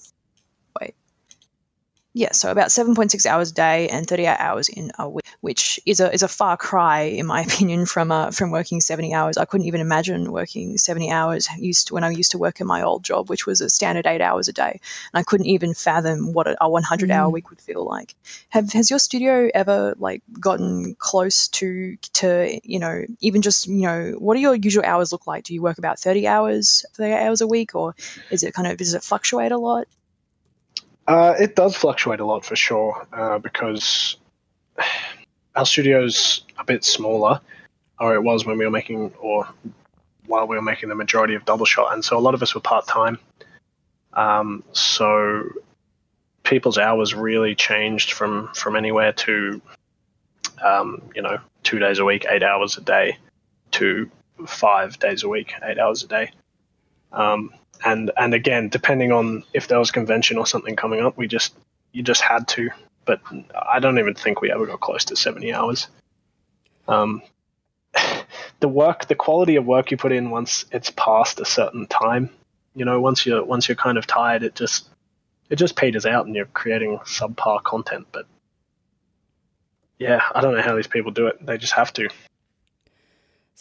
yeah, 2.12 2.32
so 2.32 2.50
about 2.50 2.70
7.6 2.70 3.24
hours 3.24 3.52
a 3.52 3.54
day 3.54 3.88
and 3.88 4.04
38 4.04 4.36
hours 4.40 4.68
in 4.68 4.90
a 4.98 5.08
week, 5.08 5.24
which 5.42 5.78
is 5.86 6.00
a 6.00 6.12
is 6.12 6.24
a 6.24 6.28
far 6.28 6.56
cry, 6.56 7.02
in 7.02 7.24
my 7.24 7.42
opinion, 7.46 7.86
from 7.86 8.10
uh, 8.10 8.32
from 8.32 8.50
working 8.50 8.80
70 8.80 9.14
hours. 9.14 9.36
I 9.36 9.44
couldn't 9.44 9.68
even 9.68 9.80
imagine 9.80 10.32
working 10.32 10.76
70 10.76 11.10
hours 11.10 11.48
used 11.56 11.86
to, 11.88 11.94
when 11.94 12.02
I 12.02 12.10
used 12.10 12.32
to 12.32 12.38
work 12.38 12.60
in 12.60 12.66
my 12.66 12.82
old 12.82 13.04
job, 13.04 13.30
which 13.30 13.46
was 13.46 13.60
a 13.60 13.70
standard 13.70 14.06
eight 14.06 14.20
hours 14.20 14.48
a 14.48 14.52
day, 14.52 14.80
and 15.12 15.20
I 15.20 15.22
couldn't 15.22 15.46
even 15.46 15.72
fathom 15.72 16.32
what 16.32 16.48
a, 16.48 16.68
100 16.68 17.10
hour 17.12 17.28
mm. 17.28 17.32
week 17.32 17.50
would 17.50 17.60
feel 17.60 17.84
like. 17.84 18.16
Have 18.48 18.72
has 18.72 18.90
your 18.90 18.98
studio 18.98 19.48
ever 19.54 19.94
like 19.98 20.22
gotten 20.40 20.96
close 20.98 21.46
to 21.48 21.96
to 22.14 22.58
you 22.64 22.80
know 22.80 23.04
even 23.20 23.40
just 23.40 23.68
you 23.68 23.82
know 23.82 24.14
what 24.18 24.34
do 24.34 24.40
your 24.40 24.56
usual 24.56 24.84
hours 24.84 25.12
look 25.12 25.28
like? 25.28 25.44
Do 25.44 25.54
you 25.54 25.62
work 25.62 25.78
about 25.78 26.00
30 26.00 26.26
hours 26.26 26.84
30 26.94 27.14
hours 27.14 27.40
a 27.40 27.46
week, 27.46 27.76
or 27.76 27.94
is 28.32 28.42
it 28.42 28.52
kind 28.52 28.66
of 28.66 28.78
does 28.78 28.94
it 28.94 29.04
fluctuate 29.04 29.52
a 29.52 29.58
lot? 29.58 29.86
Uh, 31.10 31.34
it 31.40 31.56
does 31.56 31.74
fluctuate 31.74 32.20
a 32.20 32.24
lot 32.24 32.44
for 32.44 32.54
sure 32.54 33.04
uh, 33.12 33.36
because 33.40 34.16
our 35.56 35.66
studio's 35.66 36.42
a 36.56 36.62
bit 36.62 36.84
smaller, 36.84 37.40
or 37.98 38.14
it 38.14 38.22
was 38.22 38.46
when 38.46 38.56
we 38.56 38.64
were 38.64 38.70
making, 38.70 39.12
or 39.20 39.48
while 40.26 40.46
we 40.46 40.54
were 40.54 40.62
making 40.62 40.88
the 40.88 40.94
majority 40.94 41.34
of 41.34 41.44
Double 41.44 41.66
Shot, 41.66 41.94
and 41.94 42.04
so 42.04 42.16
a 42.16 42.20
lot 42.20 42.34
of 42.34 42.44
us 42.44 42.54
were 42.54 42.60
part 42.60 42.86
time. 42.86 43.18
Um, 44.12 44.62
so 44.70 45.48
people's 46.44 46.78
hours 46.78 47.12
really 47.12 47.56
changed 47.56 48.12
from 48.12 48.48
from 48.54 48.76
anywhere 48.76 49.12
to, 49.12 49.60
um, 50.64 51.02
you 51.16 51.22
know, 51.22 51.38
two 51.64 51.80
days 51.80 51.98
a 51.98 52.04
week, 52.04 52.24
eight 52.30 52.44
hours 52.44 52.76
a 52.76 52.82
day, 52.82 53.18
to 53.72 54.08
five 54.46 54.96
days 55.00 55.24
a 55.24 55.28
week, 55.28 55.54
eight 55.64 55.80
hours 55.80 56.04
a 56.04 56.06
day. 56.06 56.30
Um, 57.10 57.52
and 57.84 58.10
and 58.16 58.34
again, 58.34 58.68
depending 58.68 59.12
on 59.12 59.44
if 59.52 59.68
there 59.68 59.78
was 59.78 59.90
convention 59.90 60.38
or 60.38 60.46
something 60.46 60.76
coming 60.76 61.00
up, 61.00 61.16
we 61.16 61.26
just 61.26 61.54
you 61.92 62.02
just 62.02 62.22
had 62.22 62.48
to. 62.48 62.70
But 63.04 63.20
I 63.54 63.80
don't 63.80 63.98
even 63.98 64.14
think 64.14 64.40
we 64.40 64.52
ever 64.52 64.66
got 64.66 64.80
close 64.80 65.04
to 65.06 65.16
seventy 65.16 65.52
hours. 65.52 65.88
Um, 66.88 67.22
the 68.60 68.68
work, 68.68 69.06
the 69.06 69.14
quality 69.14 69.56
of 69.56 69.66
work 69.66 69.90
you 69.90 69.96
put 69.96 70.12
in 70.12 70.30
once 70.30 70.64
it's 70.70 70.90
past 70.90 71.40
a 71.40 71.44
certain 71.44 71.86
time, 71.86 72.30
you 72.74 72.84
know, 72.84 73.00
once 73.00 73.26
you're 73.26 73.44
once 73.44 73.68
you're 73.68 73.76
kind 73.76 73.98
of 73.98 74.06
tired, 74.06 74.42
it 74.42 74.54
just 74.54 74.88
it 75.48 75.56
just 75.56 75.76
peters 75.76 76.06
out, 76.06 76.26
and 76.26 76.36
you're 76.36 76.46
creating 76.46 76.98
subpar 76.98 77.62
content. 77.62 78.06
But 78.12 78.26
yeah, 79.98 80.22
I 80.34 80.40
don't 80.40 80.54
know 80.54 80.62
how 80.62 80.76
these 80.76 80.86
people 80.86 81.10
do 81.10 81.26
it. 81.26 81.44
They 81.44 81.58
just 81.58 81.72
have 81.74 81.92
to. 81.94 82.08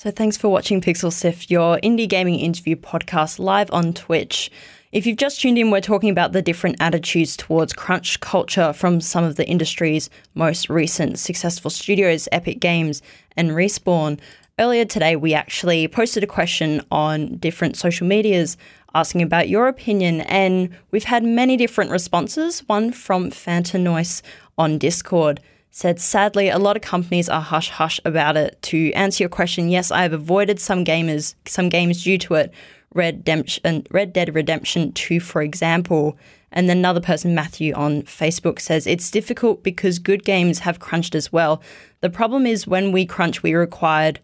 So 0.01 0.11
thanks 0.11 0.37
for 0.37 0.47
watching 0.47 0.79
Pixel 0.79 1.11
Sift, 1.11 1.51
your 1.51 1.77
indie 1.83 2.07
gaming 2.07 2.39
interview 2.39 2.77
podcast 2.77 3.37
live 3.37 3.69
on 3.73 3.91
Twitch. 3.91 4.49
If 4.93 5.05
you've 5.05 5.17
just 5.17 5.41
tuned 5.41 5.57
in, 5.57 5.71
we're 5.71 5.81
talking 5.81 6.09
about 6.09 6.31
the 6.31 6.41
different 6.41 6.77
attitudes 6.79 7.35
towards 7.35 7.73
crunch 7.73 8.21
culture 8.21 8.71
from 8.71 9.01
some 9.01 9.25
of 9.25 9.35
the 9.35 9.45
industry's 9.45 10.09
most 10.35 10.69
recent 10.69 11.19
successful 11.19 11.69
studios, 11.69 12.29
Epic 12.31 12.61
Games 12.61 13.01
and 13.35 13.51
Respawn. 13.51 14.21
Earlier 14.57 14.85
today, 14.85 15.17
we 15.17 15.33
actually 15.33 15.85
posted 15.89 16.23
a 16.23 16.27
question 16.27 16.81
on 16.89 17.35
different 17.35 17.75
social 17.75 18.07
medias 18.07 18.55
asking 18.95 19.21
about 19.21 19.49
your 19.49 19.67
opinion, 19.67 20.21
and 20.21 20.69
we've 20.91 21.03
had 21.03 21.25
many 21.25 21.57
different 21.57 21.91
responses. 21.91 22.61
One 22.67 22.93
from 22.93 23.31
Fanta 23.31 23.77
Noise 23.77 24.23
on 24.57 24.77
Discord 24.77 25.41
said, 25.71 25.99
sadly, 25.99 26.49
a 26.49 26.57
lot 26.57 26.75
of 26.75 26.81
companies 26.81 27.29
are 27.29 27.41
hush 27.41 27.69
hush 27.69 27.99
about 28.03 28.35
it. 28.37 28.61
To 28.63 28.91
answer 28.93 29.23
your 29.23 29.29
question, 29.29 29.69
yes, 29.69 29.91
I 29.91 30.01
have 30.03 30.13
avoided 30.13 30.59
some 30.59 30.83
gamers, 30.83 31.35
some 31.45 31.69
games 31.69 32.03
due 32.03 32.17
to 32.19 32.35
it. 32.35 32.53
Red, 32.93 33.17
Redemption, 33.17 33.85
Red 33.91 34.13
Dead 34.13 34.33
Redemption 34.33 34.91
2, 34.93 35.19
for 35.19 35.41
example. 35.41 36.17
And 36.51 36.67
then 36.67 36.79
another 36.79 37.01
person, 37.01 37.35
Matthew, 37.35 37.73
on 37.73 38.01
Facebook 38.03 38.59
says, 38.59 38.87
It's 38.87 39.11
difficult 39.11 39.63
because 39.63 39.99
good 39.99 40.25
games 40.25 40.59
have 40.59 40.79
crunched 40.79 41.13
as 41.13 41.31
well. 41.31 41.61
The 42.01 42.09
problem 42.09 42.47
is 42.47 42.65
when 42.65 42.91
we 42.91 43.05
crunch, 43.05 43.43
we 43.43 43.53
required, 43.53 44.19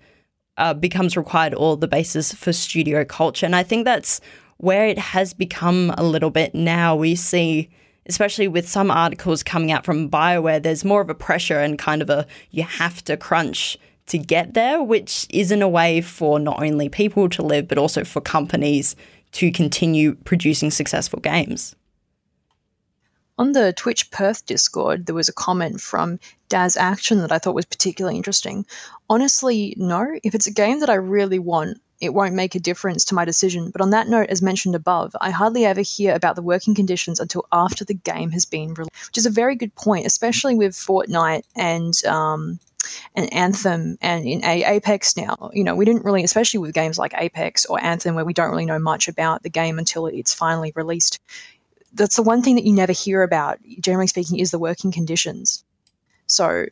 uh, 0.57 0.73
becomes 0.73 1.15
required 1.15 1.53
all 1.53 1.75
the 1.75 1.87
basis 1.87 2.33
for 2.33 2.51
studio 2.53 3.05
culture. 3.05 3.45
And 3.45 3.55
I 3.55 3.61
think 3.61 3.85
that's 3.85 4.19
where 4.57 4.87
it 4.87 4.97
has 4.97 5.33
become 5.33 5.93
a 5.97 6.03
little 6.03 6.31
bit 6.31 6.55
now. 6.55 6.95
We 6.95 7.15
see 7.15 7.69
especially 8.07 8.47
with 8.47 8.67
some 8.67 8.91
articles 8.91 9.43
coming 9.43 9.71
out 9.71 9.85
from 9.85 10.09
BioWare, 10.09 10.61
there's 10.61 10.85
more 10.85 11.01
of 11.01 11.09
a 11.09 11.15
pressure 11.15 11.59
and 11.59 11.79
kind 11.79 12.01
of 12.01 12.09
a 12.09 12.25
you 12.51 12.63
have 12.63 13.03
to 13.05 13.17
crunch 13.17 13.77
to 14.07 14.17
get 14.17 14.53
there, 14.53 14.83
which 14.83 15.25
isn't 15.29 15.61
a 15.61 15.67
way 15.67 16.01
for 16.01 16.39
not 16.39 16.61
only 16.61 16.89
people 16.89 17.27
to 17.29 17.41
live, 17.41 17.67
but 17.67 17.77
also 17.77 18.03
for 18.03 18.21
companies 18.21 18.95
to 19.31 19.51
continue 19.51 20.15
producing 20.23 20.71
successful 20.71 21.19
games. 21.19 21.75
On 23.37 23.51
the 23.51 23.73
Twitch 23.73 24.09
Perth 24.11 24.45
Discord, 24.45 25.05
there 25.05 25.15
was 25.15 25.27
a 25.27 25.33
comment 25.33 25.81
from 25.81 26.19
Daz 26.47 26.77
Action 26.77 27.19
that 27.19 27.33
I 27.33 27.39
thought 27.39 27.55
was 27.55 27.65
particularly 27.65 28.15
interesting. 28.15 28.65
Honestly, 29.09 29.73
no. 29.77 30.07
If 30.23 30.33
it's 30.35 30.47
a 30.47 30.53
game 30.53 30.79
that 30.79 30.89
I 30.89 30.95
really 30.95 31.39
want, 31.39 31.79
it 32.01 32.13
won't 32.13 32.33
make 32.33 32.55
a 32.55 32.59
difference 32.59 33.05
to 33.05 33.15
my 33.15 33.25
decision. 33.25 33.71
But 33.71 33.81
on 33.81 33.89
that 33.91 34.07
note, 34.07 34.29
as 34.29 34.41
mentioned 34.41 34.75
above, 34.75 35.15
I 35.21 35.31
hardly 35.31 35.65
ever 35.65 35.81
hear 35.81 36.13
about 36.13 36.35
the 36.35 36.41
working 36.41 36.75
conditions 36.75 37.19
until 37.19 37.45
after 37.51 37.85
the 37.85 37.93
game 37.93 38.31
has 38.31 38.45
been 38.45 38.73
released, 38.73 39.07
which 39.07 39.17
is 39.17 39.25
a 39.25 39.31
very 39.31 39.55
good 39.55 39.73
point, 39.75 40.05
especially 40.05 40.55
with 40.55 40.73
Fortnite 40.73 41.43
and 41.55 41.93
um, 42.05 42.59
Anthem 43.15 43.97
and 44.01 44.25
in 44.25 44.43
Apex 44.43 45.15
now. 45.17 45.49
You 45.53 45.63
know, 45.63 45.75
we 45.75 45.85
didn't 45.85 46.05
really, 46.05 46.23
especially 46.23 46.59
with 46.59 46.73
games 46.73 46.97
like 46.97 47.13
Apex 47.15 47.65
or 47.65 47.81
Anthem, 47.81 48.15
where 48.15 48.25
we 48.25 48.33
don't 48.33 48.51
really 48.51 48.65
know 48.65 48.79
much 48.79 49.07
about 49.07 49.43
the 49.43 49.49
game 49.49 49.79
until 49.79 50.07
it's 50.07 50.33
finally 50.33 50.73
released. 50.75 51.19
That's 51.93 52.17
the 52.17 52.23
one 52.23 52.41
thing 52.41 52.55
that 52.55 52.65
you 52.65 52.73
never 52.73 52.91
hear 52.91 53.23
about, 53.23 53.57
generally 53.79 54.07
speaking, 54.07 54.39
is 54.39 54.51
the 54.51 54.59
working 54.59 54.91
conditions. 54.91 55.63
So 56.27 56.65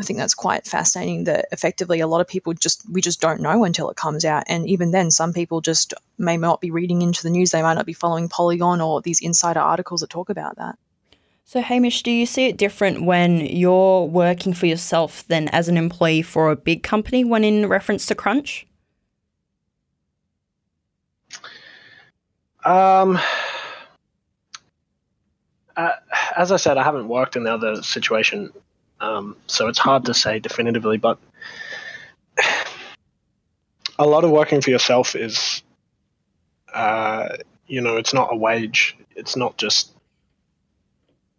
I 0.00 0.02
think 0.02 0.18
that's 0.18 0.34
quite 0.34 0.66
fascinating 0.66 1.24
that 1.24 1.44
effectively 1.52 2.00
a 2.00 2.06
lot 2.06 2.22
of 2.22 2.26
people 2.26 2.54
just 2.54 2.82
we 2.90 3.02
just 3.02 3.20
don't 3.20 3.42
know 3.42 3.64
until 3.64 3.90
it 3.90 3.98
comes 3.98 4.24
out 4.24 4.44
and 4.48 4.66
even 4.66 4.92
then 4.92 5.10
some 5.10 5.34
people 5.34 5.60
just 5.60 5.92
may 6.16 6.38
not 6.38 6.62
be 6.62 6.70
reading 6.70 7.02
into 7.02 7.22
the 7.22 7.28
news 7.28 7.50
they 7.50 7.60
might 7.60 7.74
not 7.74 7.84
be 7.84 7.92
following 7.92 8.26
Polygon 8.26 8.80
or 8.80 9.02
these 9.02 9.20
insider 9.20 9.60
articles 9.60 10.00
that 10.00 10.08
talk 10.08 10.30
about 10.30 10.56
that. 10.56 10.78
So 11.44 11.60
Hamish, 11.60 12.02
do 12.02 12.10
you 12.10 12.24
see 12.24 12.46
it 12.46 12.56
different 12.56 13.04
when 13.04 13.44
you're 13.44 14.06
working 14.06 14.54
for 14.54 14.64
yourself 14.64 15.26
than 15.28 15.48
as 15.48 15.68
an 15.68 15.76
employee 15.76 16.22
for 16.22 16.50
a 16.50 16.56
big 16.56 16.82
company 16.82 17.22
when 17.22 17.44
in 17.44 17.68
reference 17.68 18.06
to 18.06 18.14
crunch? 18.14 18.66
Um 22.64 23.18
uh, 25.76 25.92
as 26.36 26.52
I 26.52 26.56
said, 26.56 26.78
I 26.78 26.84
haven't 26.84 27.08
worked 27.08 27.36
in 27.36 27.44
the 27.44 27.52
other 27.52 27.82
situation 27.82 28.52
um, 29.00 29.36
so 29.46 29.68
it's 29.68 29.78
hard 29.78 30.04
to 30.06 30.14
say 30.14 30.38
definitively, 30.38 30.98
but 30.98 31.18
a 33.98 34.06
lot 34.06 34.24
of 34.24 34.30
working 34.30 34.60
for 34.60 34.70
yourself 34.70 35.16
is, 35.16 35.62
uh, 36.72 37.28
you 37.66 37.80
know, 37.80 37.96
it's 37.96 38.14
not 38.14 38.32
a 38.32 38.36
wage. 38.36 38.96
It's 39.16 39.36
not 39.36 39.56
just 39.56 39.92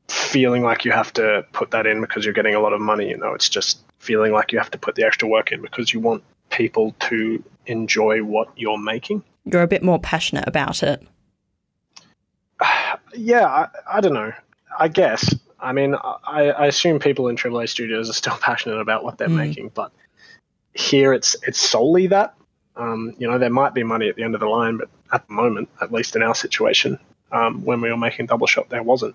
feeling 0.08 0.62
like 0.62 0.86
you 0.86 0.92
have 0.92 1.14
to 1.14 1.46
put 1.54 1.72
that 1.72 1.86
in 1.86 2.02
because 2.02 2.26
you're 2.26 2.34
getting 2.34 2.56
a 2.56 2.60
lot 2.60 2.74
of 2.74 2.82
money. 2.82 3.10
You 3.10 3.18
know, 3.18 3.34
it's 3.34 3.50
just 3.50 3.80
feeling 4.00 4.32
like 4.32 4.52
you 4.52 4.60
have 4.60 4.72
to 4.72 4.78
put 4.78 4.96
the 4.96 5.06
extra 5.06 5.28
work 5.28 5.52
in 5.52 5.62
because 5.62 5.94
you 5.94 6.00
want 6.00 6.24
people 6.50 6.96
to 7.00 7.44
enjoy 7.66 8.24
what 8.24 8.50
you're 8.56 8.78
making. 8.78 9.24
You're 9.46 9.64
a 9.64 9.68
bit 9.68 9.84
more 9.84 10.00
passionate 10.00 10.48
about 10.48 10.84
it. 10.84 11.06
Yeah, 13.14 13.46
I, 13.46 13.68
I 13.98 14.00
don't 14.00 14.14
know. 14.14 14.32
I 14.80 14.88
guess. 14.88 15.36
I 15.62 15.72
mean, 15.74 15.96
I, 15.96 16.52
I 16.52 16.66
assume 16.68 17.00
people 17.00 17.28
in 17.28 17.36
AAA 17.36 17.70
studios 17.70 18.10
are 18.10 18.14
still 18.14 18.38
passionate 18.42 18.80
about 18.80 19.04
what 19.04 19.18
they're 19.18 19.28
Mm. 19.30 19.36
making, 19.48 19.72
but 19.74 19.92
here 20.74 21.14
it's 21.14 21.36
it's 21.48 21.60
solely 21.60 22.08
that. 22.08 22.34
Um, 22.76 23.14
you 23.18 23.30
know, 23.30 23.38
there 23.38 23.50
might 23.50 23.74
be 23.74 23.84
money 23.84 24.08
at 24.10 24.16
the 24.16 24.24
end 24.24 24.34
of 24.34 24.40
the 24.40 24.48
line, 24.48 24.78
but 24.78 24.90
at 25.14 25.28
the 25.28 25.34
moment, 25.34 25.70
at 25.82 25.92
least 25.92 26.16
in 26.16 26.24
our 26.24 26.34
situation, 26.34 26.98
um, 27.32 27.64
when 27.66 27.82
we 27.82 27.90
were 27.92 27.98
making 27.98 28.28
Double 28.28 28.48
Shot, 28.48 28.70
there 28.70 28.82
wasn't 28.82 29.14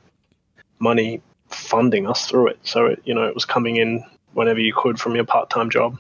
money 0.79 1.23
funding 1.49 2.07
us 2.07 2.27
through 2.27 2.49
it. 2.49 2.59
So 2.63 2.87
it, 2.87 3.03
you 3.05 3.15
know, 3.15 3.25
it 3.25 3.35
was 3.35 3.45
coming 3.47 3.77
in 3.77 4.05
whenever 4.35 4.61
you 4.61 4.75
could 4.75 5.01
from 5.01 5.15
your 5.15 5.25
part-time 5.25 5.71
job, 5.71 5.99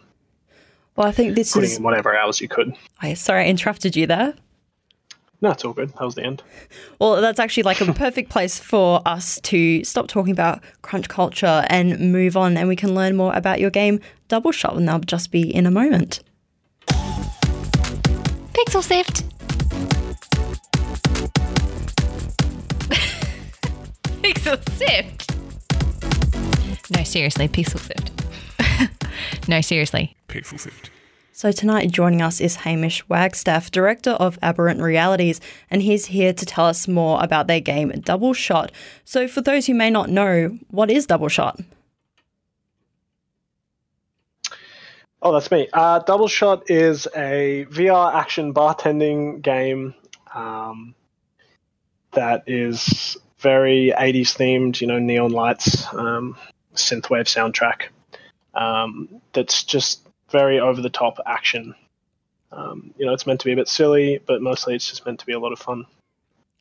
Well, 0.97 1.07
I 1.07 1.13
think 1.13 1.35
this 1.35 1.55
putting 1.55 1.71
is. 1.71 1.77
in 1.79 1.83
whatever 1.83 2.15
hours 2.15 2.41
you 2.43 2.49
could. 2.49 2.75
I 3.01 3.15
sorry, 3.15 3.45
I 3.45 3.47
interrupted 3.47 3.97
you 3.97 4.07
there. 4.07 4.35
No, 5.43 5.51
it's 5.51 5.65
all 5.65 5.73
good. 5.73 5.91
That 5.91 6.03
was 6.03 6.15
the 6.15 6.25
end. 6.25 6.43
Well, 6.99 7.21
that's 7.21 7.39
actually 7.39 7.65
like 7.65 7.81
a 7.81 7.93
perfect 7.93 8.31
place 8.31 8.59
for 8.59 9.03
us 9.05 9.39
to 9.43 9.85
stop 9.85 10.09
talking 10.09 10.33
about 10.33 10.63
crunch 10.83 11.09
culture 11.09 11.65
and 11.69 12.13
move 12.13 12.37
on, 12.37 12.57
and 12.57 12.69
we 12.69 12.77
can 12.77 12.95
learn 12.95 13.17
more 13.17 13.35
about 13.35 13.61
your 13.61 13.71
game 13.71 14.01
Double 14.29 14.53
Shot, 14.53 14.77
and 14.77 14.89
that'll 14.89 15.01
just 15.01 15.31
be 15.31 15.55
in 15.55 15.67
a 15.67 15.71
moment. 15.71 16.21
Pixel 18.57 18.83
Sift. 18.83 19.23
Pixel 24.23 24.59
Sift. 24.71 25.37
No, 26.97 27.05
seriously, 27.05 27.49
Pixel 27.49 27.79
Sift. 27.79 29.49
no, 29.49 29.61
seriously. 29.61 30.17
Pixel 30.29 30.59
Sift. 30.59 30.91
So, 31.39 31.53
tonight 31.53 31.91
joining 31.91 32.23
us 32.23 32.41
is 32.41 32.57
Hamish 32.57 33.07
Wagstaff, 33.11 33.71
director 33.71 34.13
of 34.13 34.39
Aberrant 34.41 34.81
Realities, 34.81 35.39
and 35.71 35.83
he's 35.83 36.07
here 36.07 36.33
to 36.33 36.47
tell 36.47 36.65
us 36.65 36.89
more 36.89 37.23
about 37.23 37.47
their 37.47 37.61
game 37.61 37.91
Double 37.91 38.33
Shot. 38.33 38.73
So, 39.05 39.29
for 39.29 39.43
those 39.43 39.67
who 39.67 39.75
may 39.75 39.91
not 39.91 40.09
know, 40.09 40.59
what 40.71 40.91
is 40.91 41.05
Double 41.05 41.29
Shot? 41.29 41.61
Oh, 45.21 45.31
that's 45.35 45.51
me. 45.51 45.69
Uh, 45.75 45.99
Double 45.99 46.27
Shot 46.27 46.71
is 46.71 47.07
a 47.15 47.67
VR 47.69 48.15
action 48.15 48.55
bartending 48.55 49.43
game 49.43 49.95
um, 50.35 50.95
that 52.13 52.45
is 52.47 53.19
very 53.41 53.93
80s 53.95 54.35
themed, 54.39 54.81
you 54.81 54.87
know, 54.87 54.99
neon 54.99 55.33
lights, 55.33 55.85
um, 55.93 56.39
synthwave 56.75 57.27
soundtrack. 57.27 57.89
Um, 58.55 59.21
that's 59.35 59.65
just 59.65 60.06
very 60.31 60.61
over 60.61 60.81
the 60.81 60.91
top 60.91 61.19
action. 61.27 61.75
Um, 62.53 62.95
you 62.97 63.07
know, 63.07 63.13
it's 63.13 63.27
meant 63.27 63.41
to 63.41 63.47
be 63.47 63.53
a 63.53 63.57
bit 63.57 63.69
silly, 63.69 64.21
but 64.27 64.41
mostly 64.41 64.75
it's 64.75 64.89
just 64.89 65.05
meant 65.05 65.21
to 65.21 65.27
be 65.27 65.33
a 65.33 65.39
lot 65.39 65.53
of 65.53 65.59
fun. 65.59 65.87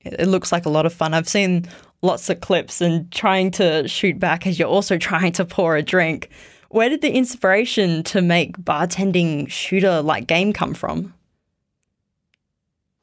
It 0.02 0.28
looks 0.28 0.52
like 0.52 0.66
a 0.66 0.70
lot 0.70 0.86
of 0.86 0.94
fun. 0.94 1.14
I've 1.14 1.28
seen 1.28 1.68
lots 2.02 2.30
of 2.30 2.42
clips 2.42 2.82
and 2.82 3.12
trying 3.12 3.52
to 3.52 3.88
shoot 3.88 4.20
back 4.20 4.46
as 4.46 4.60
you're 4.60 4.68
also 4.68 4.98
trying 5.00 5.32
to 5.34 5.46
pour 5.46 5.76
a 5.76 5.82
drink. 5.82 6.30
Where 6.70 6.90
did 6.90 7.02
the 7.02 7.12
inspiration 7.12 8.04
to 8.04 8.22
make 8.22 8.58
bartending 8.58 9.50
shooter 9.50 10.02
like 10.02 10.28
game 10.28 10.54
come 10.54 10.74
from? 10.74 11.14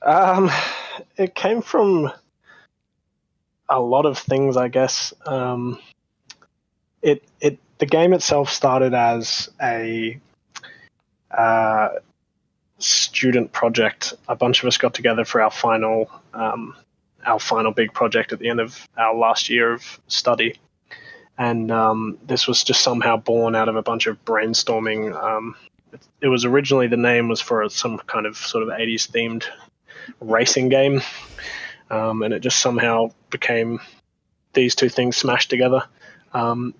Um, 0.02 0.50
it 1.16 1.34
came 1.34 1.62
from 1.62 2.12
a 3.68 3.80
lot 3.80 4.04
of 4.04 4.18
things, 4.18 4.56
I 4.56 4.68
guess. 4.68 5.14
Um, 5.24 5.78
it 7.00 7.24
it 7.40 7.58
the 7.78 7.86
game 7.86 8.12
itself 8.12 8.50
started 8.50 8.94
as 8.94 9.48
a 9.60 10.20
uh, 11.36 11.88
student 12.78 13.52
project. 13.52 14.14
A 14.28 14.36
bunch 14.36 14.62
of 14.62 14.68
us 14.68 14.76
got 14.76 14.94
together 14.94 15.24
for 15.24 15.40
our 15.40 15.50
final 15.50 16.10
um, 16.34 16.74
our 17.24 17.38
final 17.38 17.72
big 17.72 17.92
project 17.92 18.32
at 18.32 18.38
the 18.38 18.48
end 18.48 18.60
of 18.60 18.88
our 18.96 19.14
last 19.14 19.48
year 19.48 19.72
of 19.72 20.00
study. 20.08 20.58
And 21.38 21.70
um, 21.70 22.18
this 22.26 22.46
was 22.46 22.64
just 22.64 22.82
somehow 22.82 23.16
born 23.16 23.54
out 23.54 23.68
of 23.68 23.76
a 23.76 23.82
bunch 23.82 24.06
of 24.06 24.22
brainstorming. 24.24 25.14
Um, 25.14 25.56
it, 25.92 26.00
it 26.22 26.28
was 26.28 26.44
originally 26.44 26.88
the 26.88 26.96
name 26.96 27.28
was 27.28 27.40
for 27.40 27.68
some 27.68 27.98
kind 27.98 28.26
of 28.26 28.36
sort 28.36 28.64
of 28.64 28.70
80s 28.70 29.10
themed 29.10 29.44
racing 30.20 30.68
game, 30.68 31.00
um, 31.90 32.22
and 32.22 32.34
it 32.34 32.40
just 32.40 32.60
somehow 32.60 33.12
became 33.30 33.80
these 34.52 34.74
two 34.74 34.88
things 34.88 35.16
smashed 35.16 35.48
together. 35.48 35.84
Um, 36.32 36.74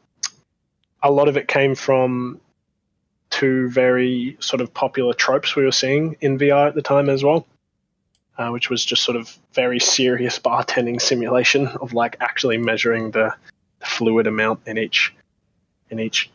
a 1.02 1.10
lot 1.10 1.28
of 1.28 1.36
it 1.36 1.48
came 1.48 1.74
from 1.74 2.40
two 3.32 3.68
very 3.68 4.36
sort 4.38 4.60
of 4.60 4.72
popular 4.72 5.14
tropes 5.14 5.56
we 5.56 5.64
were 5.64 5.72
seeing 5.72 6.16
in 6.20 6.38
VR 6.38 6.68
at 6.68 6.74
the 6.74 6.82
time 6.82 7.08
as 7.08 7.24
well, 7.24 7.46
uh, 8.38 8.50
which 8.50 8.70
was 8.70 8.84
just 8.84 9.02
sort 9.02 9.16
of 9.16 9.36
very 9.52 9.80
serious 9.80 10.38
bartending 10.48 11.00
simulation 11.00 11.66
of 11.66 11.92
like 11.92 12.16
actually 12.20 12.58
measuring 12.58 13.10
the, 13.10 13.34
fluid 13.84 14.26
amount 14.26 14.60
in 14.66 14.78
each 14.78 15.12
in 15.90 15.98
each 15.98 16.30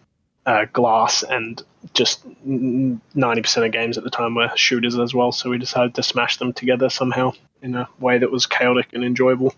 uh, 0.45 0.65
glass, 0.71 1.23
and 1.23 1.61
just 1.93 2.25
ninety 2.43 3.41
percent 3.41 3.65
of 3.65 3.71
games 3.71 3.97
at 3.97 4.03
the 4.03 4.09
time 4.09 4.35
were 4.35 4.51
shooters 4.55 4.97
as 4.97 5.13
well. 5.13 5.31
So 5.31 5.49
we 5.49 5.57
decided 5.57 5.95
to 5.95 6.03
smash 6.03 6.37
them 6.37 6.53
together 6.53 6.89
somehow 6.89 7.33
in 7.61 7.75
a 7.75 7.87
way 7.99 8.17
that 8.17 8.31
was 8.31 8.45
chaotic 8.45 8.87
and 8.93 9.03
enjoyable. 9.03 9.53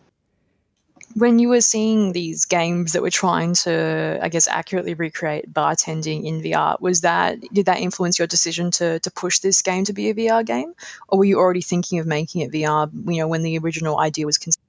When 1.16 1.40
you 1.40 1.50
were 1.50 1.62
seeing 1.62 2.12
these 2.12 2.46
games 2.46 2.94
that 2.94 3.02
were 3.02 3.10
trying 3.10 3.54
to, 3.56 4.20
I 4.22 4.30
guess, 4.30 4.48
accurately 4.48 4.94
recreate 4.94 5.52
bartending 5.52 6.26
in 6.26 6.42
VR, 6.42 6.80
was 6.80 7.02
that 7.02 7.42
did 7.52 7.66
that 7.66 7.80
influence 7.80 8.20
your 8.20 8.28
decision 8.28 8.72
to 8.72 9.00
to 9.00 9.12
push 9.12 9.40
this 9.40 9.62
game 9.62 9.86
to 9.86 9.94
be 9.94 10.10
a 10.10 10.14
VR 10.14 10.46
game, 10.46 10.74
or 11.08 11.20
were 11.20 11.26
you 11.26 11.40
already 11.40 11.62
thinking 11.62 12.00
of 12.00 12.06
making 12.06 12.42
it 12.42 12.52
VR? 12.52 12.90
You 13.12 13.22
know, 13.22 13.28
when 13.28 13.42
the 13.42 13.58
original 13.58 14.00
idea 14.00 14.26
was 14.26 14.38
conceived? 14.38 14.64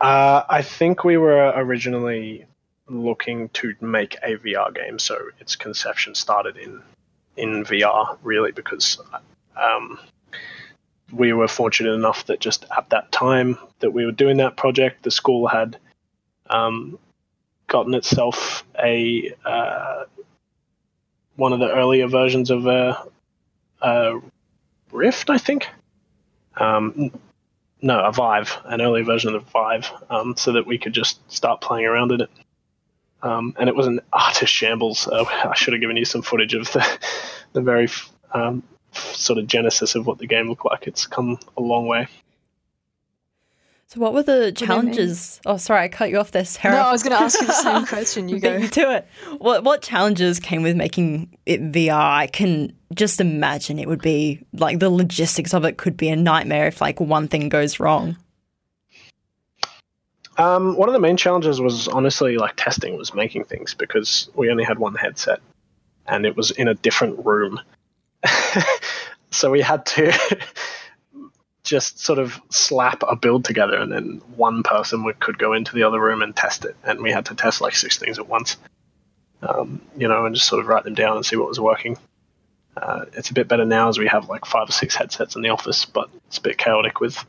Uh, 0.00 0.42
I 0.48 0.62
think 0.62 1.04
we 1.04 1.16
were 1.16 1.52
originally 1.54 2.46
looking 2.88 3.48
to 3.50 3.74
make 3.80 4.16
a 4.22 4.36
VR 4.36 4.74
game, 4.74 4.98
so 4.98 5.18
its 5.40 5.56
conception 5.56 6.14
started 6.14 6.56
in 6.56 6.82
in 7.36 7.64
VR 7.64 8.16
really 8.22 8.52
because 8.52 8.98
um, 9.56 9.98
we 11.14 11.32
were 11.32 11.48
fortunate 11.48 11.92
enough 11.92 12.26
that 12.26 12.40
just 12.40 12.64
at 12.76 12.90
that 12.90 13.12
time 13.12 13.58
that 13.80 13.90
we 13.90 14.04
were 14.04 14.12
doing 14.12 14.38
that 14.38 14.56
project, 14.56 15.02
the 15.02 15.10
school 15.10 15.46
had 15.46 15.76
um, 16.50 16.98
gotten 17.68 17.94
itself 17.94 18.64
a 18.78 19.32
uh, 19.44 20.04
one 21.36 21.52
of 21.52 21.60
the 21.60 21.72
earlier 21.72 22.06
versions 22.06 22.50
of 22.50 22.66
a, 22.66 23.02
a 23.82 24.20
Rift, 24.92 25.30
I 25.30 25.38
think. 25.38 25.66
Um, 26.56 27.10
no, 27.82 28.00
a 28.00 28.12
Vive, 28.12 28.56
an 28.64 28.80
early 28.80 29.02
version 29.02 29.34
of 29.34 29.44
the 29.44 29.50
Vive, 29.50 29.90
um, 30.08 30.36
so 30.36 30.52
that 30.52 30.66
we 30.66 30.78
could 30.78 30.92
just 30.92 31.18
start 31.30 31.60
playing 31.60 31.86
around 31.86 32.12
in 32.12 32.22
it. 32.22 32.30
Um, 33.22 33.54
and 33.58 33.68
it 33.68 33.74
was 33.74 33.86
an 33.86 34.00
artist 34.12 34.52
shambles. 34.52 35.08
Uh, 35.08 35.24
I 35.24 35.54
should 35.54 35.72
have 35.72 35.80
given 35.80 35.96
you 35.96 36.04
some 36.04 36.22
footage 36.22 36.54
of 36.54 36.70
the 36.72 36.86
the 37.52 37.60
very 37.60 37.88
um, 38.32 38.62
sort 38.94 39.38
of 39.38 39.46
genesis 39.46 39.94
of 39.94 40.06
what 40.06 40.18
the 40.18 40.26
game 40.26 40.48
looked 40.48 40.64
like. 40.64 40.86
It's 40.86 41.06
come 41.06 41.38
a 41.56 41.62
long 41.62 41.86
way. 41.86 42.08
So, 43.88 44.00
what 44.00 44.14
were 44.14 44.22
the 44.22 44.50
do 44.50 44.64
you 44.64 44.68
mean? 44.70 44.76
challenges? 44.80 45.40
Oh, 45.46 45.56
sorry, 45.56 45.82
I 45.82 45.88
cut 45.88 46.10
you 46.10 46.18
off 46.18 46.32
there, 46.32 46.44
Sarah. 46.44 46.74
No, 46.74 46.80
I 46.80 46.92
was 46.92 47.02
going 47.02 47.16
to 47.16 47.22
ask 47.22 47.40
you 47.40 47.46
the 47.46 47.52
same 47.52 47.86
question. 47.86 48.28
You 48.28 48.36
Beat 48.36 48.42
go. 48.42 48.56
you 48.56 48.68
to 48.68 48.96
it. 48.96 49.08
What 49.38 49.62
what 49.62 49.82
challenges 49.82 50.40
came 50.40 50.62
with 50.62 50.74
making 50.74 51.36
it 51.46 51.60
VR? 51.70 51.92
I 51.92 52.26
can 52.26 52.72
just 52.94 53.20
imagine 53.20 53.78
it 53.78 53.86
would 53.88 54.02
be 54.02 54.40
like 54.52 54.78
the 54.78 54.90
logistics 54.90 55.52
of 55.54 55.64
it 55.64 55.76
could 55.76 55.96
be 55.96 56.08
a 56.08 56.16
nightmare 56.16 56.66
if 56.66 56.80
like 56.80 56.98
one 56.98 57.28
thing 57.28 57.48
goes 57.48 57.78
wrong. 57.78 58.16
Um, 60.36 60.76
one 60.76 60.88
of 60.88 60.92
the 60.92 60.98
main 61.00 61.16
challenges 61.16 61.60
was 61.60 61.86
honestly 61.86 62.36
like 62.36 62.54
testing, 62.56 62.96
was 62.96 63.14
making 63.14 63.44
things 63.44 63.74
because 63.74 64.28
we 64.34 64.50
only 64.50 64.64
had 64.64 64.78
one 64.78 64.94
headset, 64.94 65.40
and 66.06 66.26
it 66.26 66.36
was 66.36 66.50
in 66.50 66.66
a 66.68 66.74
different 66.74 67.24
room. 67.24 67.60
so 69.30 69.50
we 69.50 69.60
had 69.60 69.86
to 69.86 70.12
just 71.64 71.98
sort 71.98 72.18
of 72.18 72.40
slap 72.50 73.02
a 73.06 73.16
build 73.16 73.44
together, 73.44 73.76
and 73.76 73.90
then 73.90 74.22
one 74.36 74.62
person 74.62 75.04
would, 75.04 75.18
could 75.20 75.38
go 75.38 75.52
into 75.52 75.74
the 75.74 75.82
other 75.82 76.00
room 76.00 76.22
and 76.22 76.34
test 76.34 76.64
it, 76.64 76.76
and 76.84 77.00
we 77.00 77.10
had 77.10 77.26
to 77.26 77.34
test 77.34 77.60
like 77.60 77.74
six 77.74 77.98
things 77.98 78.18
at 78.18 78.28
once. 78.28 78.56
Um, 79.42 79.82
you 79.96 80.08
know, 80.08 80.24
and 80.24 80.34
just 80.34 80.48
sort 80.48 80.60
of 80.60 80.68
write 80.68 80.84
them 80.84 80.94
down 80.94 81.16
and 81.16 81.26
see 81.26 81.36
what 81.36 81.48
was 81.48 81.60
working. 81.60 81.98
Uh, 82.76 83.04
it's 83.12 83.30
a 83.30 83.34
bit 83.34 83.46
better 83.46 83.64
now 83.64 83.88
as 83.88 83.98
we 83.98 84.08
have 84.08 84.28
like 84.28 84.46
five 84.46 84.68
or 84.68 84.72
six 84.72 84.94
headsets 84.94 85.36
in 85.36 85.42
the 85.42 85.50
office, 85.50 85.84
but 85.84 86.08
it's 86.26 86.38
a 86.38 86.40
bit 86.40 86.58
chaotic 86.58 87.00
with 87.00 87.24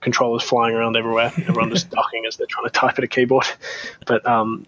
controllers 0.00 0.42
flying 0.42 0.74
around 0.74 0.96
everywhere. 0.96 1.32
Everyone 1.38 1.70
just 1.70 1.90
ducking 1.90 2.26
as 2.26 2.36
they're 2.36 2.46
trying 2.46 2.66
to 2.66 2.70
type 2.70 2.98
at 2.98 3.04
a 3.04 3.08
keyboard. 3.08 3.46
But 4.06 4.24
um, 4.26 4.66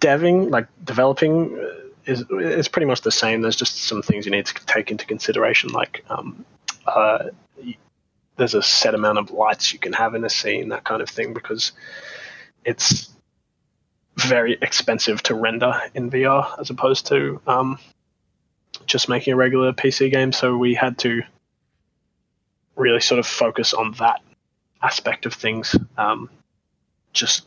deving, 0.00 0.50
like 0.50 0.66
developing, 0.82 1.56
uh, 1.56 1.89
is 2.06 2.68
pretty 2.68 2.86
much 2.86 3.02
the 3.02 3.10
same. 3.10 3.42
There's 3.42 3.56
just 3.56 3.76
some 3.84 4.02
things 4.02 4.24
you 4.26 4.32
need 4.32 4.46
to 4.46 4.66
take 4.66 4.90
into 4.90 5.06
consideration, 5.06 5.70
like 5.70 6.04
um, 6.08 6.44
uh, 6.86 7.26
there's 8.36 8.54
a 8.54 8.62
set 8.62 8.94
amount 8.94 9.18
of 9.18 9.30
lights 9.30 9.72
you 9.72 9.78
can 9.78 9.92
have 9.92 10.14
in 10.14 10.24
a 10.24 10.30
scene, 10.30 10.70
that 10.70 10.82
kind 10.84 11.02
of 11.02 11.10
thing, 11.10 11.34
because 11.34 11.72
it's 12.64 13.10
very 14.16 14.58
expensive 14.60 15.22
to 15.24 15.34
render 15.34 15.78
in 15.94 16.10
VR 16.10 16.58
as 16.58 16.70
opposed 16.70 17.06
to 17.08 17.40
um, 17.46 17.78
just 18.86 19.08
making 19.08 19.34
a 19.34 19.36
regular 19.36 19.72
PC 19.72 20.10
game. 20.10 20.32
So 20.32 20.56
we 20.56 20.74
had 20.74 20.98
to 20.98 21.22
really 22.76 23.00
sort 23.00 23.18
of 23.18 23.26
focus 23.26 23.74
on 23.74 23.92
that 23.92 24.20
aspect 24.82 25.26
of 25.26 25.34
things. 25.34 25.76
Um, 25.98 26.30
just 27.12 27.46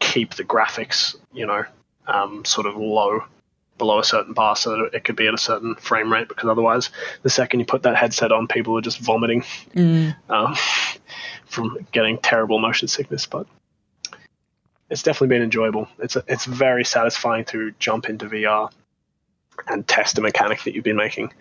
keep 0.00 0.34
the 0.34 0.44
graphics, 0.44 1.14
you 1.32 1.46
know, 1.46 1.64
um, 2.06 2.44
sort 2.44 2.66
of 2.66 2.76
low 2.76 3.24
below 3.78 3.98
a 3.98 4.04
certain 4.04 4.34
bar 4.34 4.54
so 4.56 4.70
that 4.70 4.94
it 4.94 5.04
could 5.04 5.16
be 5.16 5.26
at 5.26 5.32
a 5.32 5.38
certain 5.38 5.74
frame 5.76 6.12
rate 6.12 6.28
because 6.28 6.50
otherwise 6.50 6.90
the 7.22 7.30
second 7.30 7.60
you 7.60 7.66
put 7.66 7.82
that 7.84 7.96
headset 7.96 8.30
on 8.30 8.46
people 8.46 8.76
are 8.76 8.82
just 8.82 8.98
vomiting 8.98 9.42
um, 10.28 10.54
from 11.46 11.78
getting 11.90 12.18
terrible 12.18 12.58
motion 12.58 12.88
sickness 12.88 13.24
but 13.24 13.46
it's 14.90 15.04
definitely 15.04 15.28
been 15.28 15.42
enjoyable. 15.42 15.88
It's 16.00 16.16
it's 16.26 16.44
very 16.44 16.84
satisfying 16.84 17.44
to 17.46 17.72
jump 17.78 18.08
into 18.08 18.26
VR 18.26 18.70
and 19.68 19.86
test 19.86 20.18
a 20.18 20.20
mechanic 20.20 20.64
that 20.64 20.74
you've 20.74 20.84
been 20.84 20.96
making. 20.96 21.32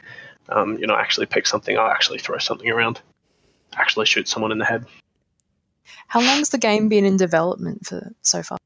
Um, 0.47 0.77
you 0.77 0.87
know 0.87 0.95
actually 0.95 1.25
pick 1.25 1.45
something 1.45 1.77
up 1.77 1.91
actually 1.91 2.19
throw 2.19 2.39
something 2.39 2.69
around 2.71 3.01
actually 3.75 4.07
shoot 4.07 4.27
someone 4.27 4.51
in 4.51 4.57
the 4.57 4.65
head. 4.65 4.85
How 6.07 6.21
long's 6.21 6.49
the 6.49 6.57
game 6.57 6.89
been 6.89 7.05
in 7.05 7.17
development 7.17 7.85
for 7.85 8.11
so 8.21 8.41
far? 8.41 8.57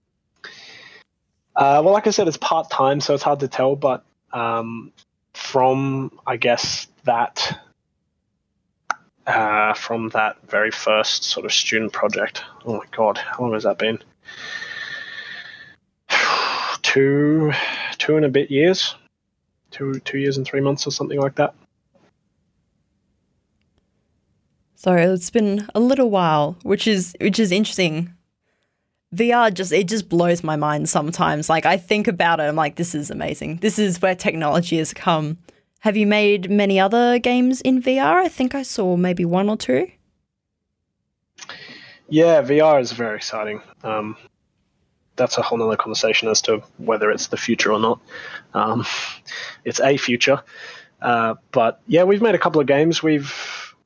Uh, 1.56 1.82
well, 1.84 1.94
like 1.94 2.08
I 2.08 2.10
said, 2.10 2.28
it's 2.28 2.38
part 2.38 2.70
time, 2.70 3.00
so 3.00 3.14
it's 3.14 3.24
hard 3.24 3.42
to 3.42 3.48
tell. 3.48 3.76
But 3.76 4.04
um, 4.32 4.92
from 5.34 6.20
I 6.26 6.38
guess 6.38 6.88
that 7.04 7.60
uh, 9.28 9.74
from 9.74 10.10
that 10.10 10.38
very 10.50 10.72
first 10.72 11.24
sort 11.24 11.46
of 11.46 11.54
student 11.54 11.94
project. 11.94 12.44
Oh 12.66 12.78
my 12.78 12.86
god, 12.92 13.18
how 13.18 13.44
long 13.44 13.54
has 13.54 13.64
that 13.64 13.78
been? 13.78 14.00
two, 16.82 17.52
two 17.98 18.18
and 18.18 18.26
a 18.26 18.30
bit 18.30 18.52
years, 18.52 18.96
two 19.72 20.00
two 20.00 20.18
years 20.18 20.38
and 20.38 20.46
three 20.46 20.62
months 20.62 20.88
or 20.88 20.92
something 20.92 21.20
like 21.20 21.36
that. 21.36 21.54
Sorry, 24.76 25.04
it's 25.04 25.30
been 25.30 25.68
a 25.74 25.80
little 25.80 26.10
while, 26.10 26.58
which 26.64 26.88
is 26.88 27.16
which 27.22 27.40
is 27.40 27.52
interesting. 27.52 28.14
VR 29.14 29.54
just 29.54 29.72
it 29.72 29.88
just 29.88 30.10
blows 30.10 30.44
my 30.44 30.56
mind 30.56 30.90
sometimes. 30.90 31.50
Like 31.50 31.66
I 31.66 31.78
think 31.78 32.08
about 32.08 32.40
it, 32.40 32.44
I'm 32.44 32.56
like, 32.56 32.76
this 32.76 32.96
is 32.96 33.12
amazing. 33.12 33.58
This 33.58 33.78
is 33.80 34.02
where 34.02 34.16
technology 34.16 34.78
has 34.78 34.94
come. 34.94 35.38
Have 35.80 35.98
you 35.98 36.08
made 36.08 36.50
many 36.50 36.80
other 36.80 37.20
games 37.20 37.62
in 37.62 37.82
VR? 37.82 38.16
I 38.16 38.30
think 38.30 38.56
I 38.56 38.64
saw 38.64 38.96
maybe 38.96 39.26
one 39.26 39.50
or 39.50 39.58
two. 39.58 39.92
Yeah, 42.08 42.42
VR 42.42 42.80
is 42.80 42.92
very 42.92 43.18
exciting. 43.18 43.62
Um, 43.84 44.16
that's 45.16 45.38
a 45.38 45.42
whole 45.42 45.58
nother 45.58 45.76
conversation 45.76 46.30
as 46.30 46.42
to 46.44 46.64
whether 46.78 47.12
it's 47.12 47.28
the 47.28 47.38
future 47.38 47.72
or 47.72 47.80
not. 47.80 48.00
Um, 48.54 48.86
it's 49.66 49.80
a 49.80 49.98
future. 49.98 50.42
Uh, 51.02 51.36
but 51.52 51.82
yeah, 51.86 52.04
we've 52.04 52.22
made 52.22 52.36
a 52.36 52.40
couple 52.40 52.62
of 52.62 52.68
games. 52.68 53.04
We've 53.04 53.34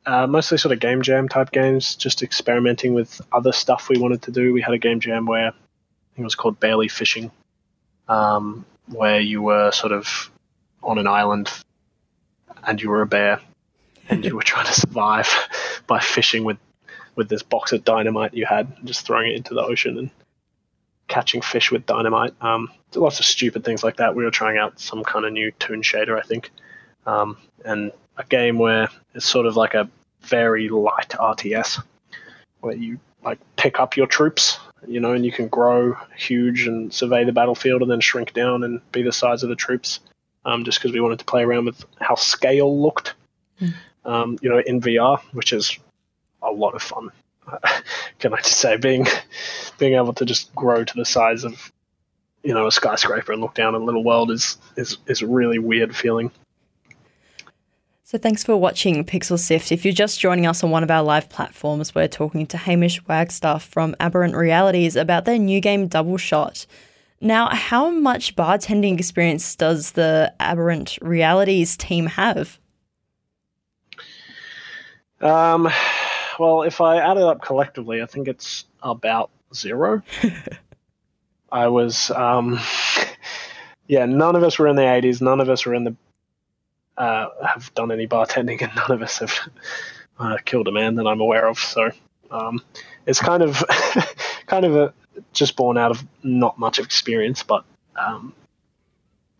uh, 0.08 0.26
mostly 0.26 0.58
sort 0.58 0.72
of 0.72 0.80
game 0.80 1.02
jam 1.02 1.28
type 1.28 1.52
games, 1.52 1.96
just 1.96 2.24
experimenting 2.24 2.94
with 2.94 3.20
other 3.34 3.52
stuff 3.52 3.90
we 3.90 4.00
wanted 4.00 4.22
to 4.22 4.32
do. 4.32 4.54
We 4.54 4.62
had 4.62 4.74
a 4.74 4.78
game 4.78 5.02
jam 5.02 5.26
where 5.26 5.48
I 5.48 5.52
think 5.52 6.20
it 6.20 6.24
was 6.24 6.34
called 6.34 6.62
Barely 6.62 6.88
Fishing, 6.88 7.30
um, 8.08 8.66
where 8.88 9.20
you 9.20 9.42
were 9.42 9.72
sort 9.72 9.92
of 9.92 10.32
on 10.82 10.98
an 10.98 11.08
island 11.08 11.52
and 12.66 12.82
you 12.82 12.90
were 12.90 13.02
a 13.02 13.06
bear 13.06 13.42
and 14.08 14.24
you 14.24 14.34
were 14.34 14.42
trying 14.46 14.66
to 14.66 14.74
survive 14.74 15.28
by 15.88 16.00
fishing 16.00 16.46
with 16.46 16.58
with 17.16 17.28
this 17.28 17.44
box 17.44 17.74
of 17.74 17.84
dynamite 17.84 18.34
you 18.34 18.46
had, 18.46 18.72
and 18.78 18.88
just 18.88 19.06
throwing 19.06 19.32
it 19.32 19.36
into 19.36 19.56
the 19.56 19.62
ocean 19.62 19.98
and 19.98 20.10
catching 21.10 21.42
fish 21.42 21.72
with 21.72 21.86
dynamite. 21.86 22.34
Um, 22.42 22.70
lots 22.96 23.20
of 23.20 23.26
stupid 23.26 23.66
things 23.66 23.84
like 23.84 23.98
that. 23.98 24.16
We 24.16 24.24
were 24.24 24.32
trying 24.32 24.58
out 24.58 24.80
some 24.80 25.04
kind 25.04 25.26
of 25.26 25.34
new 25.34 25.52
toon 25.52 25.82
shader, 25.82 26.18
I 26.18 26.22
think, 26.22 26.52
um, 27.08 27.38
and 27.66 27.92
a 28.18 28.24
game 28.24 28.60
where 28.60 28.90
it's 29.16 29.26
sort 29.26 29.48
of 29.48 29.58
like 29.58 29.74
a 29.74 29.90
very 30.28 30.70
light 30.70 31.10
RTS, 31.10 31.84
where 32.60 32.76
you 32.76 33.00
like 33.24 33.40
pick 33.56 33.80
up 33.80 33.98
your 33.98 34.08
troops, 34.08 34.60
you 34.88 35.00
know, 35.00 35.14
and 35.14 35.26
you 35.26 35.32
can 35.32 35.48
grow 35.48 35.96
huge 36.16 36.68
and 36.68 36.94
survey 36.94 37.24
the 37.24 37.32
battlefield, 37.32 37.82
and 37.82 37.92
then 37.92 38.00
shrink 38.00 38.34
down 38.34 38.64
and 38.64 38.82
be 38.92 39.04
the 39.04 39.12
size 39.12 39.44
of 39.44 39.50
the 39.50 39.56
troops. 39.56 40.00
Um, 40.46 40.64
just 40.64 40.80
because 40.80 40.94
we 40.94 41.02
wanted 41.02 41.20
to 41.20 41.26
play 41.26 41.44
around 41.44 41.66
with 41.66 41.84
how 42.00 42.16
scale 42.16 42.82
looked, 42.82 43.16
um, 44.06 44.38
you 44.42 44.50
know, 44.50 44.60
in 44.60 44.80
VR, 44.80 45.20
which 45.34 45.52
is 45.52 45.78
a 46.42 46.52
lot 46.52 46.74
of 46.74 46.82
fun. 46.82 47.12
Can 48.20 48.34
I 48.34 48.38
just 48.38 48.60
say, 48.60 48.78
being 48.78 49.06
being 49.78 49.96
able 49.96 50.14
to 50.14 50.26
just 50.26 50.54
grow 50.56 50.84
to 50.84 50.94
the 50.96 51.06
size 51.06 51.44
of 51.44 51.72
you 52.44 52.54
know 52.54 52.68
a 52.68 52.72
skyscraper 52.72 53.34
and 53.34 53.42
look 53.42 53.54
down 53.54 53.76
at 53.76 53.82
a 53.82 53.84
little 53.84 54.04
world 54.04 54.32
is 54.32 54.58
is 54.76 54.98
is 55.08 55.22
a 55.22 55.28
really 55.28 55.60
weird 55.60 55.96
feeling. 55.96 56.32
So 58.10 58.18
thanks 58.18 58.42
for 58.42 58.56
watching 58.56 59.04
Pixel 59.04 59.38
Sift. 59.38 59.70
If 59.70 59.84
you're 59.84 59.94
just 59.94 60.18
joining 60.18 60.46
us 60.46 60.64
on 60.64 60.72
one 60.72 60.82
of 60.82 60.90
our 60.90 61.04
live 61.04 61.28
platforms, 61.28 61.94
we're 61.94 62.08
talking 62.08 62.48
to 62.48 62.56
Hamish 62.56 63.06
Wagstaff 63.06 63.66
from 63.66 63.98
Aberrant 64.00 64.34
Realities 64.34 64.96
about 64.96 65.26
their 65.26 65.38
new 65.38 65.60
game 65.60 65.90
Double 65.90 66.16
Shot. 66.16 66.66
Now, 67.20 67.50
how 67.50 67.90
much 67.90 68.34
bartending 68.34 68.98
experience 68.98 69.54
does 69.58 69.92
the 69.92 70.34
Aberrant 70.40 70.98
Realities 71.02 71.76
team 71.76 72.06
have? 72.06 72.58
Um, 75.20 75.70
well, 76.40 76.62
if 76.62 76.80
I 76.80 77.00
add 77.00 77.18
it 77.18 77.24
up 77.24 77.42
collectively, 77.42 78.02
I 78.02 78.06
think 78.06 78.30
it's 78.30 78.64
about 78.84 79.32
zero. 79.54 80.02
I 81.52 81.68
was, 81.68 82.10
um, 82.12 82.58
yeah, 83.90 84.06
none 84.06 84.38
of 84.38 84.44
us 84.44 84.58
were 84.58 84.70
in 84.70 84.78
the 84.78 84.84
80s. 84.84 85.22
None 85.22 85.42
of 85.42 85.50
us 85.50 85.66
were 85.66 85.74
in 85.74 85.84
the, 85.84 85.96
uh, 86.98 87.30
have 87.46 87.74
done 87.76 87.92
any 87.92 88.08
bartending, 88.08 88.62
and 88.62 88.76
none 88.76 88.92
of 88.92 89.02
us 89.02 89.20
have 89.20 89.34
uh, 90.20 90.38
killed 90.44 90.68
a 90.68 90.72
man 90.72 90.96
that 90.96 91.08
I'm 91.08 91.22
aware 91.22 91.48
of. 91.48 91.60
So 91.60 91.92
um, 92.32 92.62
it's 93.06 93.20
kind 93.20 93.44
of, 93.44 93.64
kind 94.48 94.66
of 94.66 94.76
a, 94.76 94.94
just 95.34 95.56
born 95.56 95.78
out 95.78 95.92
of 95.92 96.06
not 96.24 96.60
much 96.60 96.80
of 96.80 96.86
experience, 96.86 97.44
but 97.44 97.64
um, 97.96 98.34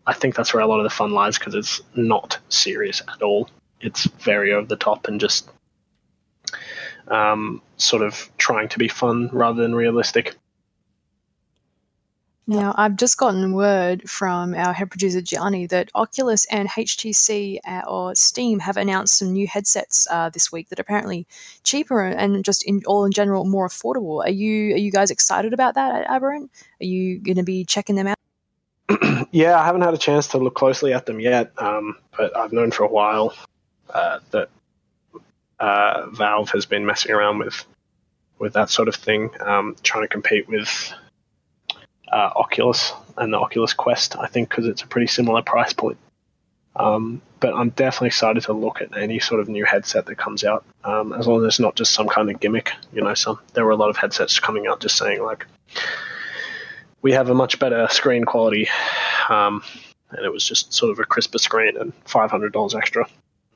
I 0.06 0.14
think 0.14 0.34
that's 0.34 0.54
where 0.54 0.62
a 0.62 0.66
lot 0.66 0.80
of 0.80 0.84
the 0.84 0.90
fun 0.90 1.12
lies 1.12 1.38
because 1.38 1.54
it's 1.54 1.80
not 1.94 2.38
serious 2.48 3.02
at 3.02 3.22
all. 3.22 3.50
It's 3.80 4.04
very 4.04 4.52
over 4.54 4.66
the 4.66 4.76
top 4.76 5.06
and 5.06 5.20
just 5.20 5.48
um, 7.08 7.62
sort 7.76 8.02
of 8.02 8.30
trying 8.38 8.68
to 8.70 8.78
be 8.78 8.88
fun 8.88 9.28
rather 9.32 9.62
than 9.62 9.74
realistic. 9.74 10.36
Now, 12.50 12.74
I've 12.78 12.96
just 12.96 13.18
gotten 13.18 13.52
word 13.52 14.08
from 14.08 14.54
our 14.54 14.72
head 14.72 14.90
producer 14.90 15.20
Gianni 15.20 15.66
that 15.66 15.90
Oculus 15.94 16.46
and 16.46 16.66
HTC 16.66 17.58
uh, 17.62 17.82
or 17.86 18.14
Steam 18.14 18.58
have 18.60 18.78
announced 18.78 19.18
some 19.18 19.34
new 19.34 19.46
headsets 19.46 20.06
uh, 20.10 20.30
this 20.30 20.50
week 20.50 20.70
that 20.70 20.78
are 20.78 20.82
apparently 20.82 21.26
cheaper 21.62 22.02
and 22.02 22.42
just 22.42 22.62
in 22.62 22.80
all 22.86 23.04
in 23.04 23.12
general 23.12 23.44
more 23.44 23.68
affordable. 23.68 24.24
Are 24.24 24.30
you 24.30 24.72
are 24.72 24.78
you 24.78 24.90
guys 24.90 25.10
excited 25.10 25.52
about 25.52 25.74
that 25.74 25.94
at 25.94 26.06
Aberrant? 26.08 26.50
Are 26.80 26.86
you 26.86 27.18
going 27.18 27.36
to 27.36 27.42
be 27.42 27.66
checking 27.66 27.96
them 27.96 28.06
out? 28.06 28.16
Yeah, 29.30 29.60
I 29.60 29.66
haven't 29.66 29.82
had 29.82 29.92
a 29.92 29.98
chance 29.98 30.28
to 30.28 30.38
look 30.38 30.54
closely 30.54 30.94
at 30.94 31.04
them 31.04 31.20
yet, 31.20 31.52
um, 31.58 31.96
but 32.16 32.34
I've 32.34 32.52
known 32.52 32.70
for 32.70 32.84
a 32.84 32.88
while 32.88 33.34
uh, 33.92 34.20
that 34.30 34.48
uh, 35.60 36.06
Valve 36.12 36.48
has 36.50 36.64
been 36.64 36.86
messing 36.86 37.12
around 37.12 37.40
with 37.40 37.66
with 38.38 38.54
that 38.54 38.70
sort 38.70 38.88
of 38.88 38.94
thing, 38.94 39.30
um, 39.40 39.76
trying 39.82 40.04
to 40.04 40.08
compete 40.08 40.48
with 40.48 40.94
uh, 42.12 42.30
Oculus 42.36 42.92
and 43.16 43.32
the 43.32 43.38
Oculus 43.38 43.72
Quest. 43.72 44.16
I 44.16 44.26
think 44.26 44.48
because 44.48 44.66
it's 44.66 44.82
a 44.82 44.86
pretty 44.86 45.06
similar 45.06 45.42
price 45.42 45.72
point. 45.72 45.98
Um, 46.76 47.22
but 47.40 47.54
I'm 47.54 47.70
definitely 47.70 48.08
excited 48.08 48.44
to 48.44 48.52
look 48.52 48.80
at 48.80 48.96
any 48.96 49.18
sort 49.18 49.40
of 49.40 49.48
new 49.48 49.64
headset 49.64 50.06
that 50.06 50.16
comes 50.16 50.44
out, 50.44 50.64
um, 50.84 51.12
as 51.12 51.26
long 51.26 51.40
as 51.40 51.48
it's 51.48 51.60
not 51.60 51.74
just 51.74 51.92
some 51.92 52.08
kind 52.08 52.30
of 52.30 52.38
gimmick. 52.38 52.72
You 52.92 53.02
know, 53.02 53.14
some 53.14 53.38
there 53.54 53.64
were 53.64 53.72
a 53.72 53.76
lot 53.76 53.90
of 53.90 53.96
headsets 53.96 54.38
coming 54.38 54.66
out 54.68 54.80
just 54.80 54.96
saying 54.96 55.22
like, 55.22 55.46
we 57.02 57.12
have 57.12 57.30
a 57.30 57.34
much 57.34 57.58
better 57.58 57.88
screen 57.88 58.24
quality, 58.24 58.68
um, 59.28 59.62
and 60.10 60.24
it 60.24 60.32
was 60.32 60.46
just 60.46 60.72
sort 60.72 60.92
of 60.92 60.98
a 61.00 61.04
crisper 61.04 61.38
screen 61.38 61.76
and 61.76 61.92
five 62.04 62.30
hundred 62.30 62.52
dollars 62.52 62.74
extra. 62.74 63.06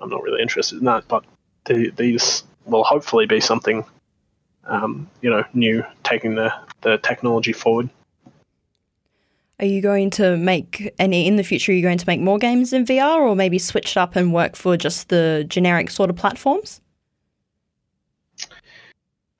I'm 0.01 0.11
not 0.11 0.23
really 0.23 0.43
interested 0.43 0.79
in 0.79 0.85
that, 0.87 1.07
but 1.07 1.25
the, 1.67 1.91
these 1.91 2.43
will 2.65 2.83
hopefully 2.83 3.27
be 3.27 3.41
something, 3.41 3.85
um, 4.65 5.09
you 5.21 5.31
know, 5.31 5.45
new, 5.55 5.85
taking 6.03 6.35
the 6.35 6.53
the 6.81 6.99
technology 6.99 7.53
forward. 7.53 7.88
Are 9.62 9.66
you 9.66 9.81
going 9.81 10.11
to 10.11 10.37
make 10.37 10.92
any 10.98 11.25
in 11.29 11.37
the 11.37 11.44
future? 11.44 11.70
Are 11.70 11.75
you 11.75 11.83
going 11.83 11.98
to 11.98 12.09
make 12.09 12.20
more 12.20 12.37
games 12.37 12.72
in 12.72 12.85
VR, 12.85 13.20
or 13.20 13.37
maybe 13.37 13.61
switch 13.61 13.92
it 13.92 13.96
up 13.96 14.16
and 14.16 14.35
work 14.35 14.57
for 14.57 14.77
just 14.77 15.09
the 15.09 15.46
generic 15.48 15.88
sort 15.88 16.11
of 16.11 16.16
platforms? 16.16 16.81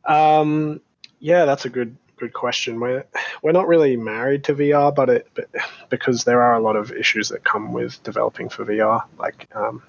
Um, 0.04 0.80
yeah, 1.18 1.44
that's 1.44 1.64
a 1.64 1.68
good 1.68 1.96
good 2.18 2.35
question. 2.35 2.78
We're 2.78 3.04
we're 3.42 3.50
not 3.50 3.66
really 3.66 3.96
married 3.96 4.44
to 4.44 4.54
VR, 4.54 4.94
but 4.94 5.11
it 5.11 5.28
but 5.35 5.48
because 5.88 6.22
there 6.22 6.40
are 6.40 6.54
a 6.54 6.61
lot 6.61 6.76
of 6.76 6.92
issues 6.92 7.28
that 7.30 7.42
come 7.42 7.72
with 7.72 8.00
developing 8.04 8.48
for 8.48 8.64
VR. 8.64 9.02
Like 9.18 9.48
um, 9.56 9.82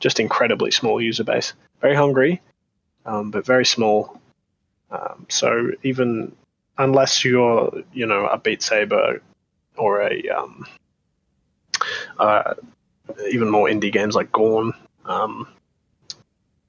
just 0.00 0.20
incredibly 0.20 0.70
small 0.70 1.00
user 1.00 1.24
base. 1.24 1.54
Very 1.80 1.94
hungry, 1.94 2.42
um, 3.06 3.30
but 3.30 3.46
very 3.46 3.64
small. 3.64 4.20
Um, 4.90 5.24
so 5.30 5.70
even 5.82 6.36
unless 6.76 7.24
you're, 7.24 7.82
you 7.94 8.06
know, 8.06 8.26
a 8.26 8.38
Beat 8.38 8.62
Saber 8.62 9.20
or 9.78 10.02
a 10.02 10.28
um, 10.28 10.66
uh, 12.18 12.54
even 13.30 13.50
more 13.50 13.68
indie 13.68 13.92
games 13.92 14.14
like 14.14 14.32
Gorn, 14.32 14.72
um, 15.04 15.48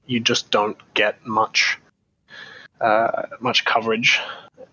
you 0.06 0.20
just 0.20 0.50
don't 0.50 0.78
get 0.94 1.26
much 1.26 1.78
uh, 2.80 3.22
much 3.40 3.64
coverage, 3.64 4.20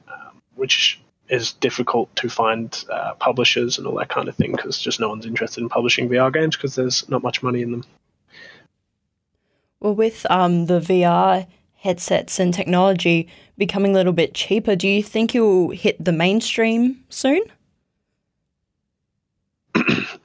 um, 0.08 0.42
which 0.56 1.02
is 1.30 1.54
difficult 1.54 2.16
to 2.16 2.30
find 2.30 2.86
uh, 2.90 3.14
publishers 3.16 3.78
and 3.78 3.86
all 3.86 3.98
that 3.98 4.10
kind 4.10 4.30
of 4.30 4.36
thing 4.36 4.54
because 4.54 4.80
just 4.80 5.00
no 5.00 5.10
one's 5.10 5.26
interested 5.26 5.62
in 5.62 5.70
publishing 5.70 6.08
VR 6.08 6.34
games 6.34 6.56
because 6.56 6.76
there's 6.76 7.08
not 7.10 7.22
much 7.22 7.44
money 7.44 7.62
in 7.62 7.72
them. 7.72 7.84
Well, 9.80 9.94
with 9.94 10.26
um, 10.30 10.66
the 10.66 10.80
VR 10.80 11.48
headsets 11.76 12.40
and 12.40 12.54
technology 12.54 13.28
becoming 13.58 13.92
a 13.92 13.96
little 13.96 14.14
bit 14.14 14.34
cheaper, 14.34 14.76
do 14.76 14.88
you 14.88 15.04
think 15.04 15.34
you'll 15.34 15.72
hit 15.72 16.04
the 16.04 16.12
mainstream 16.12 17.04
soon? 17.10 17.42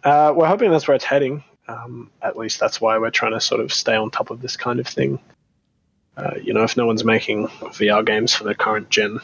Uh, 0.05 0.33
we're 0.35 0.49
hoping 0.49 0.71
that's 0.71 0.89
where 0.89 0.95
it's 0.95 1.05
heading. 1.05 1.45
Um, 1.69 2.11
at 2.21 2.37
least 2.37 2.59
that's 2.59 2.81
why 2.81 2.99
we're 2.99 3.11
trying 3.11 3.33
to 3.33 3.41
sort 3.41 3.61
of 3.61 3.73
stay 3.73 3.95
on 3.95 4.11
top 4.11 4.31
of 4.31 4.43
this 4.43 4.57
kind 4.57 4.81
of 4.81 4.87
thing. 4.87 5.21
Uh, 6.17 6.35
you 6.43 6.53
know, 6.53 6.65
if 6.65 6.77
no 6.77 6.87
one's 6.87 7.05
making 7.05 7.49
VR 7.49 8.05
games 8.05 8.35
for 8.35 8.45
the 8.45 8.55
current 8.55 8.91
gen 8.91 9.21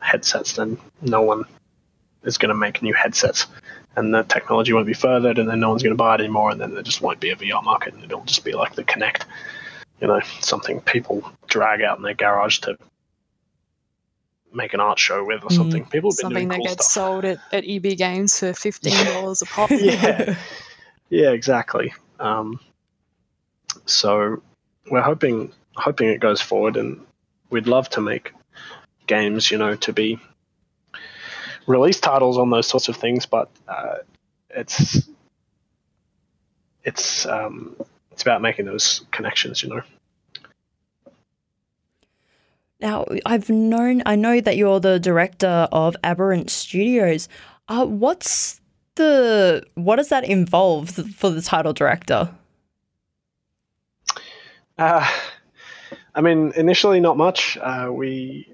headsets, 0.00 0.54
then 0.54 0.78
no 1.02 1.22
one 1.22 1.44
is 2.24 2.38
going 2.38 2.48
to 2.48 2.54
make 2.54 2.82
new 2.82 2.94
headsets, 2.94 3.46
and 3.94 4.12
the 4.12 4.22
technology 4.22 4.72
won't 4.72 4.86
be 4.86 4.94
furthered, 4.94 5.38
and 5.38 5.48
then 5.48 5.60
no 5.60 5.68
one's 5.70 5.82
going 5.82 5.94
to 5.94 6.02
buy 6.02 6.14
it 6.14 6.20
anymore, 6.20 6.50
and 6.50 6.60
then 6.60 6.74
there 6.74 6.82
just 6.82 7.02
won't 7.02 7.20
be 7.20 7.30
a 7.30 7.36
VR 7.36 7.62
market, 7.62 7.94
and 7.94 8.02
it'll 8.02 8.24
just 8.24 8.44
be 8.44 8.52
like 8.52 8.74
the 8.74 8.82
Kinect, 8.82 9.24
you 10.00 10.08
know, 10.08 10.20
something 10.40 10.80
people 10.80 11.30
drag 11.46 11.82
out 11.82 11.98
in 11.98 12.02
their 12.02 12.14
garage 12.14 12.58
to 12.60 12.76
make 14.56 14.74
an 14.74 14.80
art 14.80 14.98
show 14.98 15.24
with 15.24 15.44
or 15.44 15.50
something. 15.50 15.84
People 15.84 16.10
have 16.10 16.16
been 16.16 16.22
Something 16.22 16.34
doing 16.34 16.48
that 16.48 16.56
cool 16.56 16.64
gets 16.64 16.90
stuff. 16.90 17.04
sold 17.04 17.24
at, 17.24 17.38
at 17.52 17.64
EB 17.68 17.96
Games 17.96 18.40
for 18.40 18.52
fifteen 18.52 19.04
dollars 19.04 19.42
a 19.42 19.46
pop. 19.46 19.70
yeah, 19.72 20.34
yeah, 21.10 21.30
exactly. 21.30 21.92
Um, 22.18 22.58
so 23.84 24.42
we're 24.90 25.02
hoping 25.02 25.52
hoping 25.76 26.08
it 26.08 26.20
goes 26.20 26.40
forward, 26.40 26.76
and 26.76 27.00
we'd 27.50 27.66
love 27.66 27.88
to 27.90 28.00
make 28.00 28.32
games, 29.06 29.50
you 29.50 29.58
know, 29.58 29.76
to 29.76 29.92
be 29.92 30.18
release 31.66 32.00
titles 32.00 32.38
on 32.38 32.50
those 32.50 32.66
sorts 32.66 32.88
of 32.88 32.96
things, 32.96 33.26
but 33.26 33.50
uh, 33.68 33.96
it's 34.50 35.08
it's 36.84 37.26
um, 37.26 37.76
it's 38.12 38.22
about 38.22 38.40
making 38.40 38.64
those 38.64 39.04
connections, 39.10 39.62
you 39.62 39.68
know. 39.68 39.82
Now, 42.86 43.04
I've 43.26 43.50
known, 43.50 44.04
I 44.06 44.14
know 44.14 44.40
that 44.40 44.56
you're 44.56 44.78
the 44.78 45.00
director 45.00 45.66
of 45.72 45.96
Aberrant 46.04 46.50
Studios. 46.50 47.28
Uh, 47.66 47.84
what's 47.84 48.60
the, 48.94 49.64
what 49.74 49.96
does 49.96 50.10
that 50.10 50.22
involve 50.22 50.90
for 50.90 51.30
the 51.30 51.42
title 51.42 51.72
director? 51.72 52.30
Uh, 54.78 55.04
I 56.14 56.20
mean, 56.20 56.52
initially 56.54 57.00
not 57.00 57.16
much. 57.16 57.58
Uh, 57.60 57.88
we 57.90 58.48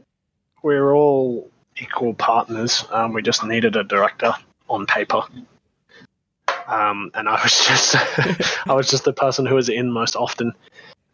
we're 0.62 0.94
all 0.94 1.50
equal 1.76 2.14
partners. 2.14 2.86
Um, 2.90 3.12
we 3.12 3.20
just 3.20 3.44
needed 3.44 3.76
a 3.76 3.84
director 3.84 4.32
on 4.66 4.86
paper, 4.86 5.20
um, 6.68 7.10
and 7.12 7.28
I 7.28 7.38
was 7.42 7.52
just 7.66 7.96
I 8.66 8.72
was 8.72 8.88
just 8.88 9.04
the 9.04 9.12
person 9.12 9.44
who 9.44 9.56
was 9.56 9.68
in 9.68 9.92
most 9.92 10.16
often. 10.16 10.54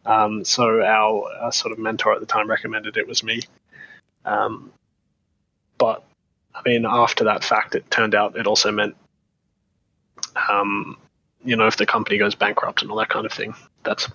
Um, 0.09 0.43
so 0.43 0.81
our, 0.81 1.31
our 1.39 1.51
sort 1.51 1.71
of 1.71 1.77
mentor 1.77 2.13
at 2.13 2.19
the 2.19 2.25
time 2.25 2.49
recommended 2.49 2.97
it 2.97 3.07
was 3.07 3.21
me. 3.23 3.41
Um, 4.25 4.71
but 5.77 6.03
I 6.55 6.61
mean, 6.67 6.85
after 6.85 7.25
that 7.25 7.43
fact, 7.43 7.75
it 7.75 7.89
turned 7.91 8.15
out 8.15 8.35
it 8.35 8.47
also 8.47 8.71
meant, 8.71 8.95
um, 10.49 10.97
you 11.45 11.55
know, 11.55 11.67
if 11.67 11.77
the 11.77 11.85
company 11.85 12.17
goes 12.17 12.33
bankrupt 12.33 12.81
and 12.81 12.89
all 12.89 12.97
that 12.97 13.09
kind 13.09 13.25
of 13.27 13.31
thing, 13.31 13.53
that's 13.83 14.09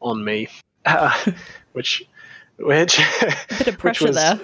on 0.00 0.24
me. 0.24 0.48
Uh, 0.86 1.12
which, 1.72 2.04
which, 2.58 2.98
A 2.98 3.36
bit 3.58 3.68
of 3.68 3.78
pressure 3.78 4.06
was- 4.06 4.16
there. 4.16 4.40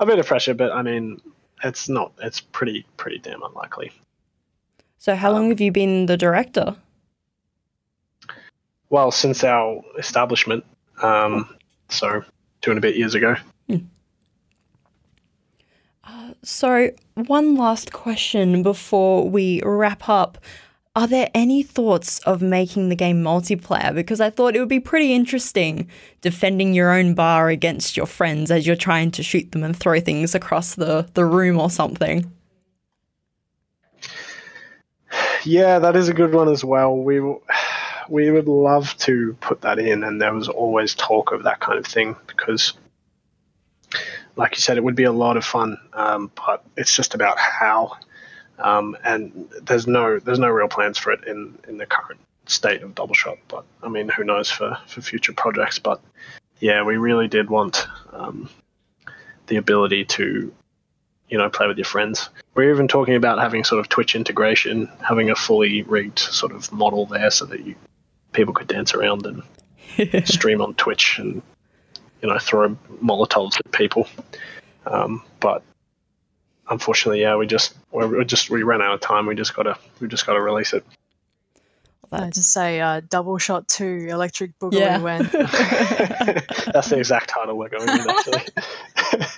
a 0.00 0.06
bit 0.06 0.18
of 0.18 0.26
pressure, 0.26 0.54
but 0.54 0.72
I 0.72 0.82
mean, 0.82 1.20
it's 1.62 1.88
not. 1.88 2.12
It's 2.20 2.40
pretty, 2.40 2.84
pretty 2.96 3.18
damn 3.18 3.42
unlikely. 3.44 3.92
So, 4.98 5.14
how 5.14 5.30
long 5.30 5.50
have 5.50 5.60
you 5.60 5.70
been 5.70 6.06
the 6.06 6.16
director? 6.16 6.76
Well, 8.94 9.10
since 9.10 9.42
our 9.42 9.82
establishment, 9.98 10.64
um, 11.02 11.52
so 11.88 12.22
two 12.60 12.70
and 12.70 12.78
a 12.78 12.80
bit 12.80 12.94
years 12.94 13.16
ago. 13.16 13.34
So, 16.44 16.92
one 17.14 17.56
last 17.56 17.92
question 17.92 18.62
before 18.62 19.28
we 19.28 19.60
wrap 19.64 20.08
up. 20.08 20.38
Are 20.94 21.08
there 21.08 21.28
any 21.34 21.64
thoughts 21.64 22.20
of 22.20 22.40
making 22.40 22.88
the 22.88 22.94
game 22.94 23.20
multiplayer? 23.20 23.92
Because 23.92 24.20
I 24.20 24.30
thought 24.30 24.54
it 24.54 24.60
would 24.60 24.68
be 24.68 24.78
pretty 24.78 25.12
interesting 25.12 25.88
defending 26.20 26.72
your 26.72 26.92
own 26.92 27.14
bar 27.14 27.48
against 27.48 27.96
your 27.96 28.06
friends 28.06 28.52
as 28.52 28.64
you're 28.64 28.76
trying 28.76 29.10
to 29.10 29.24
shoot 29.24 29.50
them 29.50 29.64
and 29.64 29.76
throw 29.76 29.98
things 29.98 30.36
across 30.36 30.76
the, 30.76 31.08
the 31.14 31.24
room 31.24 31.58
or 31.58 31.68
something. 31.68 32.30
Yeah, 35.44 35.80
that 35.80 35.96
is 35.96 36.08
a 36.08 36.14
good 36.14 36.32
one 36.32 36.48
as 36.48 36.64
well. 36.64 36.96
We 36.96 37.16
w- 37.16 37.40
we 38.08 38.30
would 38.30 38.48
love 38.48 38.96
to 38.98 39.36
put 39.40 39.62
that 39.62 39.78
in, 39.78 40.04
and 40.04 40.20
there 40.20 40.34
was 40.34 40.48
always 40.48 40.94
talk 40.94 41.32
of 41.32 41.44
that 41.44 41.60
kind 41.60 41.78
of 41.78 41.86
thing 41.86 42.16
because, 42.26 42.74
like 44.36 44.56
you 44.56 44.60
said, 44.60 44.76
it 44.76 44.84
would 44.84 44.96
be 44.96 45.04
a 45.04 45.12
lot 45.12 45.36
of 45.36 45.44
fun. 45.44 45.78
Um, 45.92 46.30
but 46.34 46.64
it's 46.76 46.94
just 46.94 47.14
about 47.14 47.38
how, 47.38 47.96
um, 48.58 48.96
and 49.04 49.50
there's 49.62 49.86
no 49.86 50.18
there's 50.18 50.38
no 50.38 50.48
real 50.48 50.68
plans 50.68 50.98
for 50.98 51.12
it 51.12 51.24
in 51.24 51.58
in 51.68 51.78
the 51.78 51.86
current 51.86 52.20
state 52.46 52.82
of 52.82 52.94
Double 52.94 53.14
Shot. 53.14 53.38
But 53.48 53.64
I 53.82 53.88
mean, 53.88 54.08
who 54.08 54.24
knows 54.24 54.50
for 54.50 54.78
for 54.86 55.00
future 55.00 55.32
projects? 55.32 55.78
But 55.78 56.00
yeah, 56.60 56.84
we 56.84 56.96
really 56.96 57.28
did 57.28 57.50
want 57.50 57.86
um, 58.12 58.48
the 59.46 59.56
ability 59.56 60.04
to 60.04 60.52
you 61.28 61.38
know, 61.38 61.48
play 61.50 61.66
with 61.66 61.78
your 61.78 61.84
friends. 61.84 62.28
We're 62.54 62.72
even 62.72 62.88
talking 62.88 63.14
about 63.14 63.38
having 63.38 63.64
sort 63.64 63.80
of 63.80 63.88
Twitch 63.88 64.14
integration, 64.14 64.88
having 65.00 65.30
a 65.30 65.34
fully 65.34 65.82
rigged 65.82 66.18
sort 66.18 66.52
of 66.52 66.70
model 66.70 67.06
there 67.06 67.30
so 67.30 67.46
that 67.46 67.66
you 67.66 67.74
people 68.34 68.52
could 68.52 68.68
dance 68.68 68.92
around 68.92 69.26
and 69.26 69.42
stream 70.28 70.60
on 70.60 70.74
Twitch 70.74 71.18
and 71.18 71.40
you 72.20 72.28
know 72.28 72.38
throw 72.38 72.76
molotovs 73.02 73.58
at 73.58 73.72
people. 73.72 74.06
Um, 74.86 75.22
but 75.40 75.62
unfortunately, 76.68 77.22
yeah, 77.22 77.36
we 77.36 77.46
just 77.46 77.74
we 77.92 78.06
we 78.06 78.24
just 78.24 78.50
we 78.50 78.62
ran 78.62 78.82
out 78.82 78.92
of 78.92 79.00
time. 79.00 79.26
We 79.26 79.34
just 79.34 79.54
gotta 79.54 79.78
we 80.00 80.08
just 80.08 80.26
gotta 80.26 80.40
release 80.40 80.74
it. 80.74 80.84
I 82.12 82.30
just 82.30 82.52
say 82.52 82.80
uh, 82.80 83.00
double 83.08 83.38
shot 83.38 83.66
two 83.66 84.06
electric 84.08 84.56
boogaloo 84.60 84.78
Yeah. 84.78 84.98
when 84.98 85.22
That's 86.72 86.88
the 86.90 86.98
exact 86.98 87.30
title 87.30 87.56
we're 87.58 87.70
going 87.70 87.86
with 87.86 88.08
actually. 88.08 89.26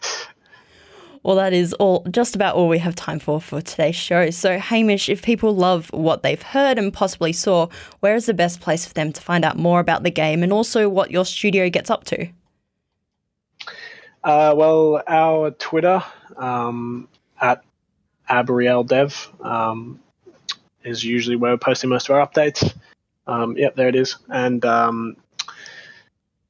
Well, 1.22 1.36
that 1.36 1.52
is 1.52 1.72
all 1.74 2.04
just 2.10 2.34
about 2.34 2.54
all 2.54 2.68
we 2.68 2.78
have 2.78 2.94
time 2.94 3.18
for 3.18 3.40
for 3.40 3.60
today's 3.60 3.96
show. 3.96 4.30
So, 4.30 4.58
Hamish, 4.58 5.08
if 5.08 5.22
people 5.22 5.54
love 5.54 5.88
what 5.92 6.22
they've 6.22 6.40
heard 6.40 6.78
and 6.78 6.92
possibly 6.92 7.32
saw, 7.32 7.68
where 8.00 8.14
is 8.14 8.26
the 8.26 8.34
best 8.34 8.60
place 8.60 8.86
for 8.86 8.94
them 8.94 9.12
to 9.12 9.20
find 9.20 9.44
out 9.44 9.56
more 9.56 9.80
about 9.80 10.02
the 10.02 10.10
game 10.10 10.42
and 10.42 10.52
also 10.52 10.88
what 10.88 11.10
your 11.10 11.24
studio 11.24 11.68
gets 11.68 11.90
up 11.90 12.04
to? 12.04 12.28
Uh, 14.24 14.54
well, 14.56 15.02
our 15.06 15.52
Twitter 15.52 16.02
um, 16.36 17.08
at 17.40 17.62
AbrielDev 18.28 19.44
um, 19.44 20.00
is 20.84 21.04
usually 21.04 21.36
where 21.36 21.52
we're 21.52 21.58
posting 21.58 21.90
most 21.90 22.08
of 22.08 22.16
our 22.16 22.26
updates. 22.26 22.74
Um, 23.26 23.56
yep, 23.56 23.76
there 23.76 23.88
it 23.88 23.94
is. 23.94 24.16
And 24.28 24.64
um, 24.64 25.16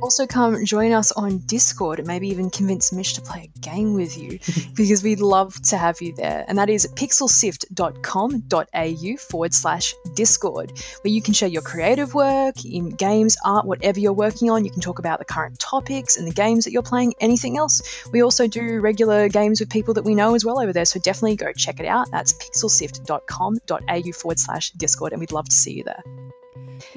Also, 0.00 0.26
come 0.26 0.64
join 0.64 0.92
us 0.92 1.12
on 1.12 1.38
Discord 1.46 1.98
and 1.98 2.06
maybe 2.06 2.28
even 2.28 2.48
convince 2.50 2.92
Mitch 2.92 3.14
to 3.14 3.20
play 3.20 3.50
a 3.54 3.58
game 3.60 3.94
with 3.94 4.16
you 4.16 4.38
because 4.76 5.02
we'd 5.02 5.20
love 5.20 5.60
to 5.62 5.76
have 5.76 6.00
you 6.00 6.14
there. 6.14 6.44
And 6.46 6.56
that 6.56 6.70
is 6.70 6.86
pixelsift.com.au 6.94 9.16
forward 9.16 9.54
slash 9.54 9.92
Discord, 10.14 10.70
where 11.02 11.12
you 11.12 11.20
can 11.20 11.34
share 11.34 11.48
your 11.48 11.62
creative 11.62 12.14
work 12.14 12.64
in 12.64 12.90
games, 12.90 13.36
art, 13.44 13.66
whatever 13.66 13.98
you're 13.98 14.12
working 14.12 14.50
on. 14.50 14.64
You 14.64 14.70
can 14.70 14.80
talk 14.80 15.00
about 15.00 15.18
the 15.18 15.24
current 15.24 15.58
topics 15.58 16.16
and 16.16 16.28
the 16.28 16.32
games 16.32 16.64
that 16.64 16.70
you're 16.72 16.82
playing, 16.82 17.14
anything 17.20 17.58
else. 17.58 17.82
We 18.12 18.22
also 18.22 18.46
do 18.46 18.80
regular 18.80 19.28
games 19.28 19.58
with 19.60 19.70
people 19.70 19.94
that 19.94 20.04
we 20.04 20.14
know 20.14 20.34
as 20.34 20.44
well 20.44 20.60
over 20.60 20.72
there. 20.72 20.84
So 20.84 21.00
definitely 21.00 21.34
go 21.36 21.52
check 21.52 21.80
it 21.80 21.86
out. 21.86 22.08
That's 22.12 22.34
pixelsift.com.au 22.34 24.12
forward 24.12 24.38
slash 24.38 24.70
Discord, 24.72 25.12
and 25.12 25.20
we'd 25.20 25.32
love 25.32 25.48
to 25.48 25.54
see 25.54 25.72
you 25.72 25.84
there. 25.84 26.02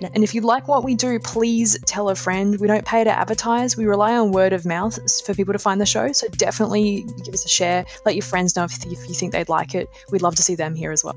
And 0.02 0.24
if 0.24 0.34
you 0.34 0.42
like 0.42 0.68
what 0.68 0.84
we 0.84 0.96
do, 0.96 1.20
please 1.20 1.78
tell 1.86 2.10
a 2.10 2.16
friend. 2.16 2.60
We 2.60 2.68
don't 2.68 2.86
pay 2.86 3.04
to 3.04 3.10
advertise. 3.10 3.78
We 3.78 3.86
rely 3.86 4.16
on 4.16 4.32
word 4.32 4.54
of 4.54 4.66
mouth 4.66 5.00
for 5.24 5.34
people 5.34 5.54
to 5.54 5.60
find 5.60 5.80
the 5.80 5.86
show. 5.86 6.12
So 6.12 6.28
definitely 6.30 7.06
give 7.24 7.34
us 7.34 7.46
a 7.46 7.50
share. 7.50 7.86
Let 8.06 8.16
your 8.16 8.24
friends 8.24 8.56
know 8.56 8.64
if, 8.64 8.86
if 8.86 9.08
you 9.08 9.14
think 9.14 9.32
they'd 9.32 9.50
like 9.50 9.76
it. 9.76 9.90
We'd 10.12 10.22
love 10.22 10.36
to 10.36 10.44
see 10.44 10.56
them 10.56 10.76
here 10.76 10.92
as 10.92 11.04
well. 11.04 11.16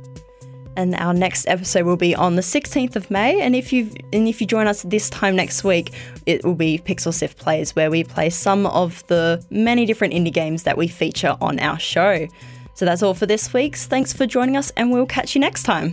And 0.77 0.95
our 0.97 1.15
next 1.15 1.47
episode 1.47 1.87
will 1.87 1.97
be 1.97 2.17
on 2.17 2.35
the 2.35 2.43
16th 2.43 2.97
of 2.97 3.11
May. 3.11 3.41
And 3.41 3.55
if 3.55 3.73
you 3.73 3.91
and 4.13 4.27
if 4.27 4.41
you 4.41 4.47
join 4.47 4.67
us 4.67 4.83
this 4.83 5.09
time 5.09 5.37
next 5.37 5.63
week, 5.63 5.93
it 6.27 6.45
will 6.45 6.57
be 6.57 6.79
Pixel 6.85 7.15
Sift 7.15 7.39
Plays, 7.39 7.77
where 7.77 7.91
we 7.91 8.03
play 8.03 8.29
some 8.29 8.67
of 8.67 9.07
the 9.07 9.45
many 9.51 9.87
different 9.87 10.15
indie 10.15 10.33
games 10.33 10.65
that 10.65 10.77
we 10.77 10.89
feature 10.89 11.37
on 11.41 11.61
our 11.61 11.79
show. 11.79 12.27
So 12.75 12.85
that's 12.85 13.05
all 13.05 13.15
for 13.15 13.27
this 13.27 13.53
week's. 13.53 13.87
Thanks 13.87 14.13
for 14.13 14.27
joining 14.27 14.57
us, 14.57 14.71
and 14.77 14.91
we'll 14.91 15.07
catch 15.07 15.37
you 15.37 15.41
next 15.41 15.63
time. 15.63 15.93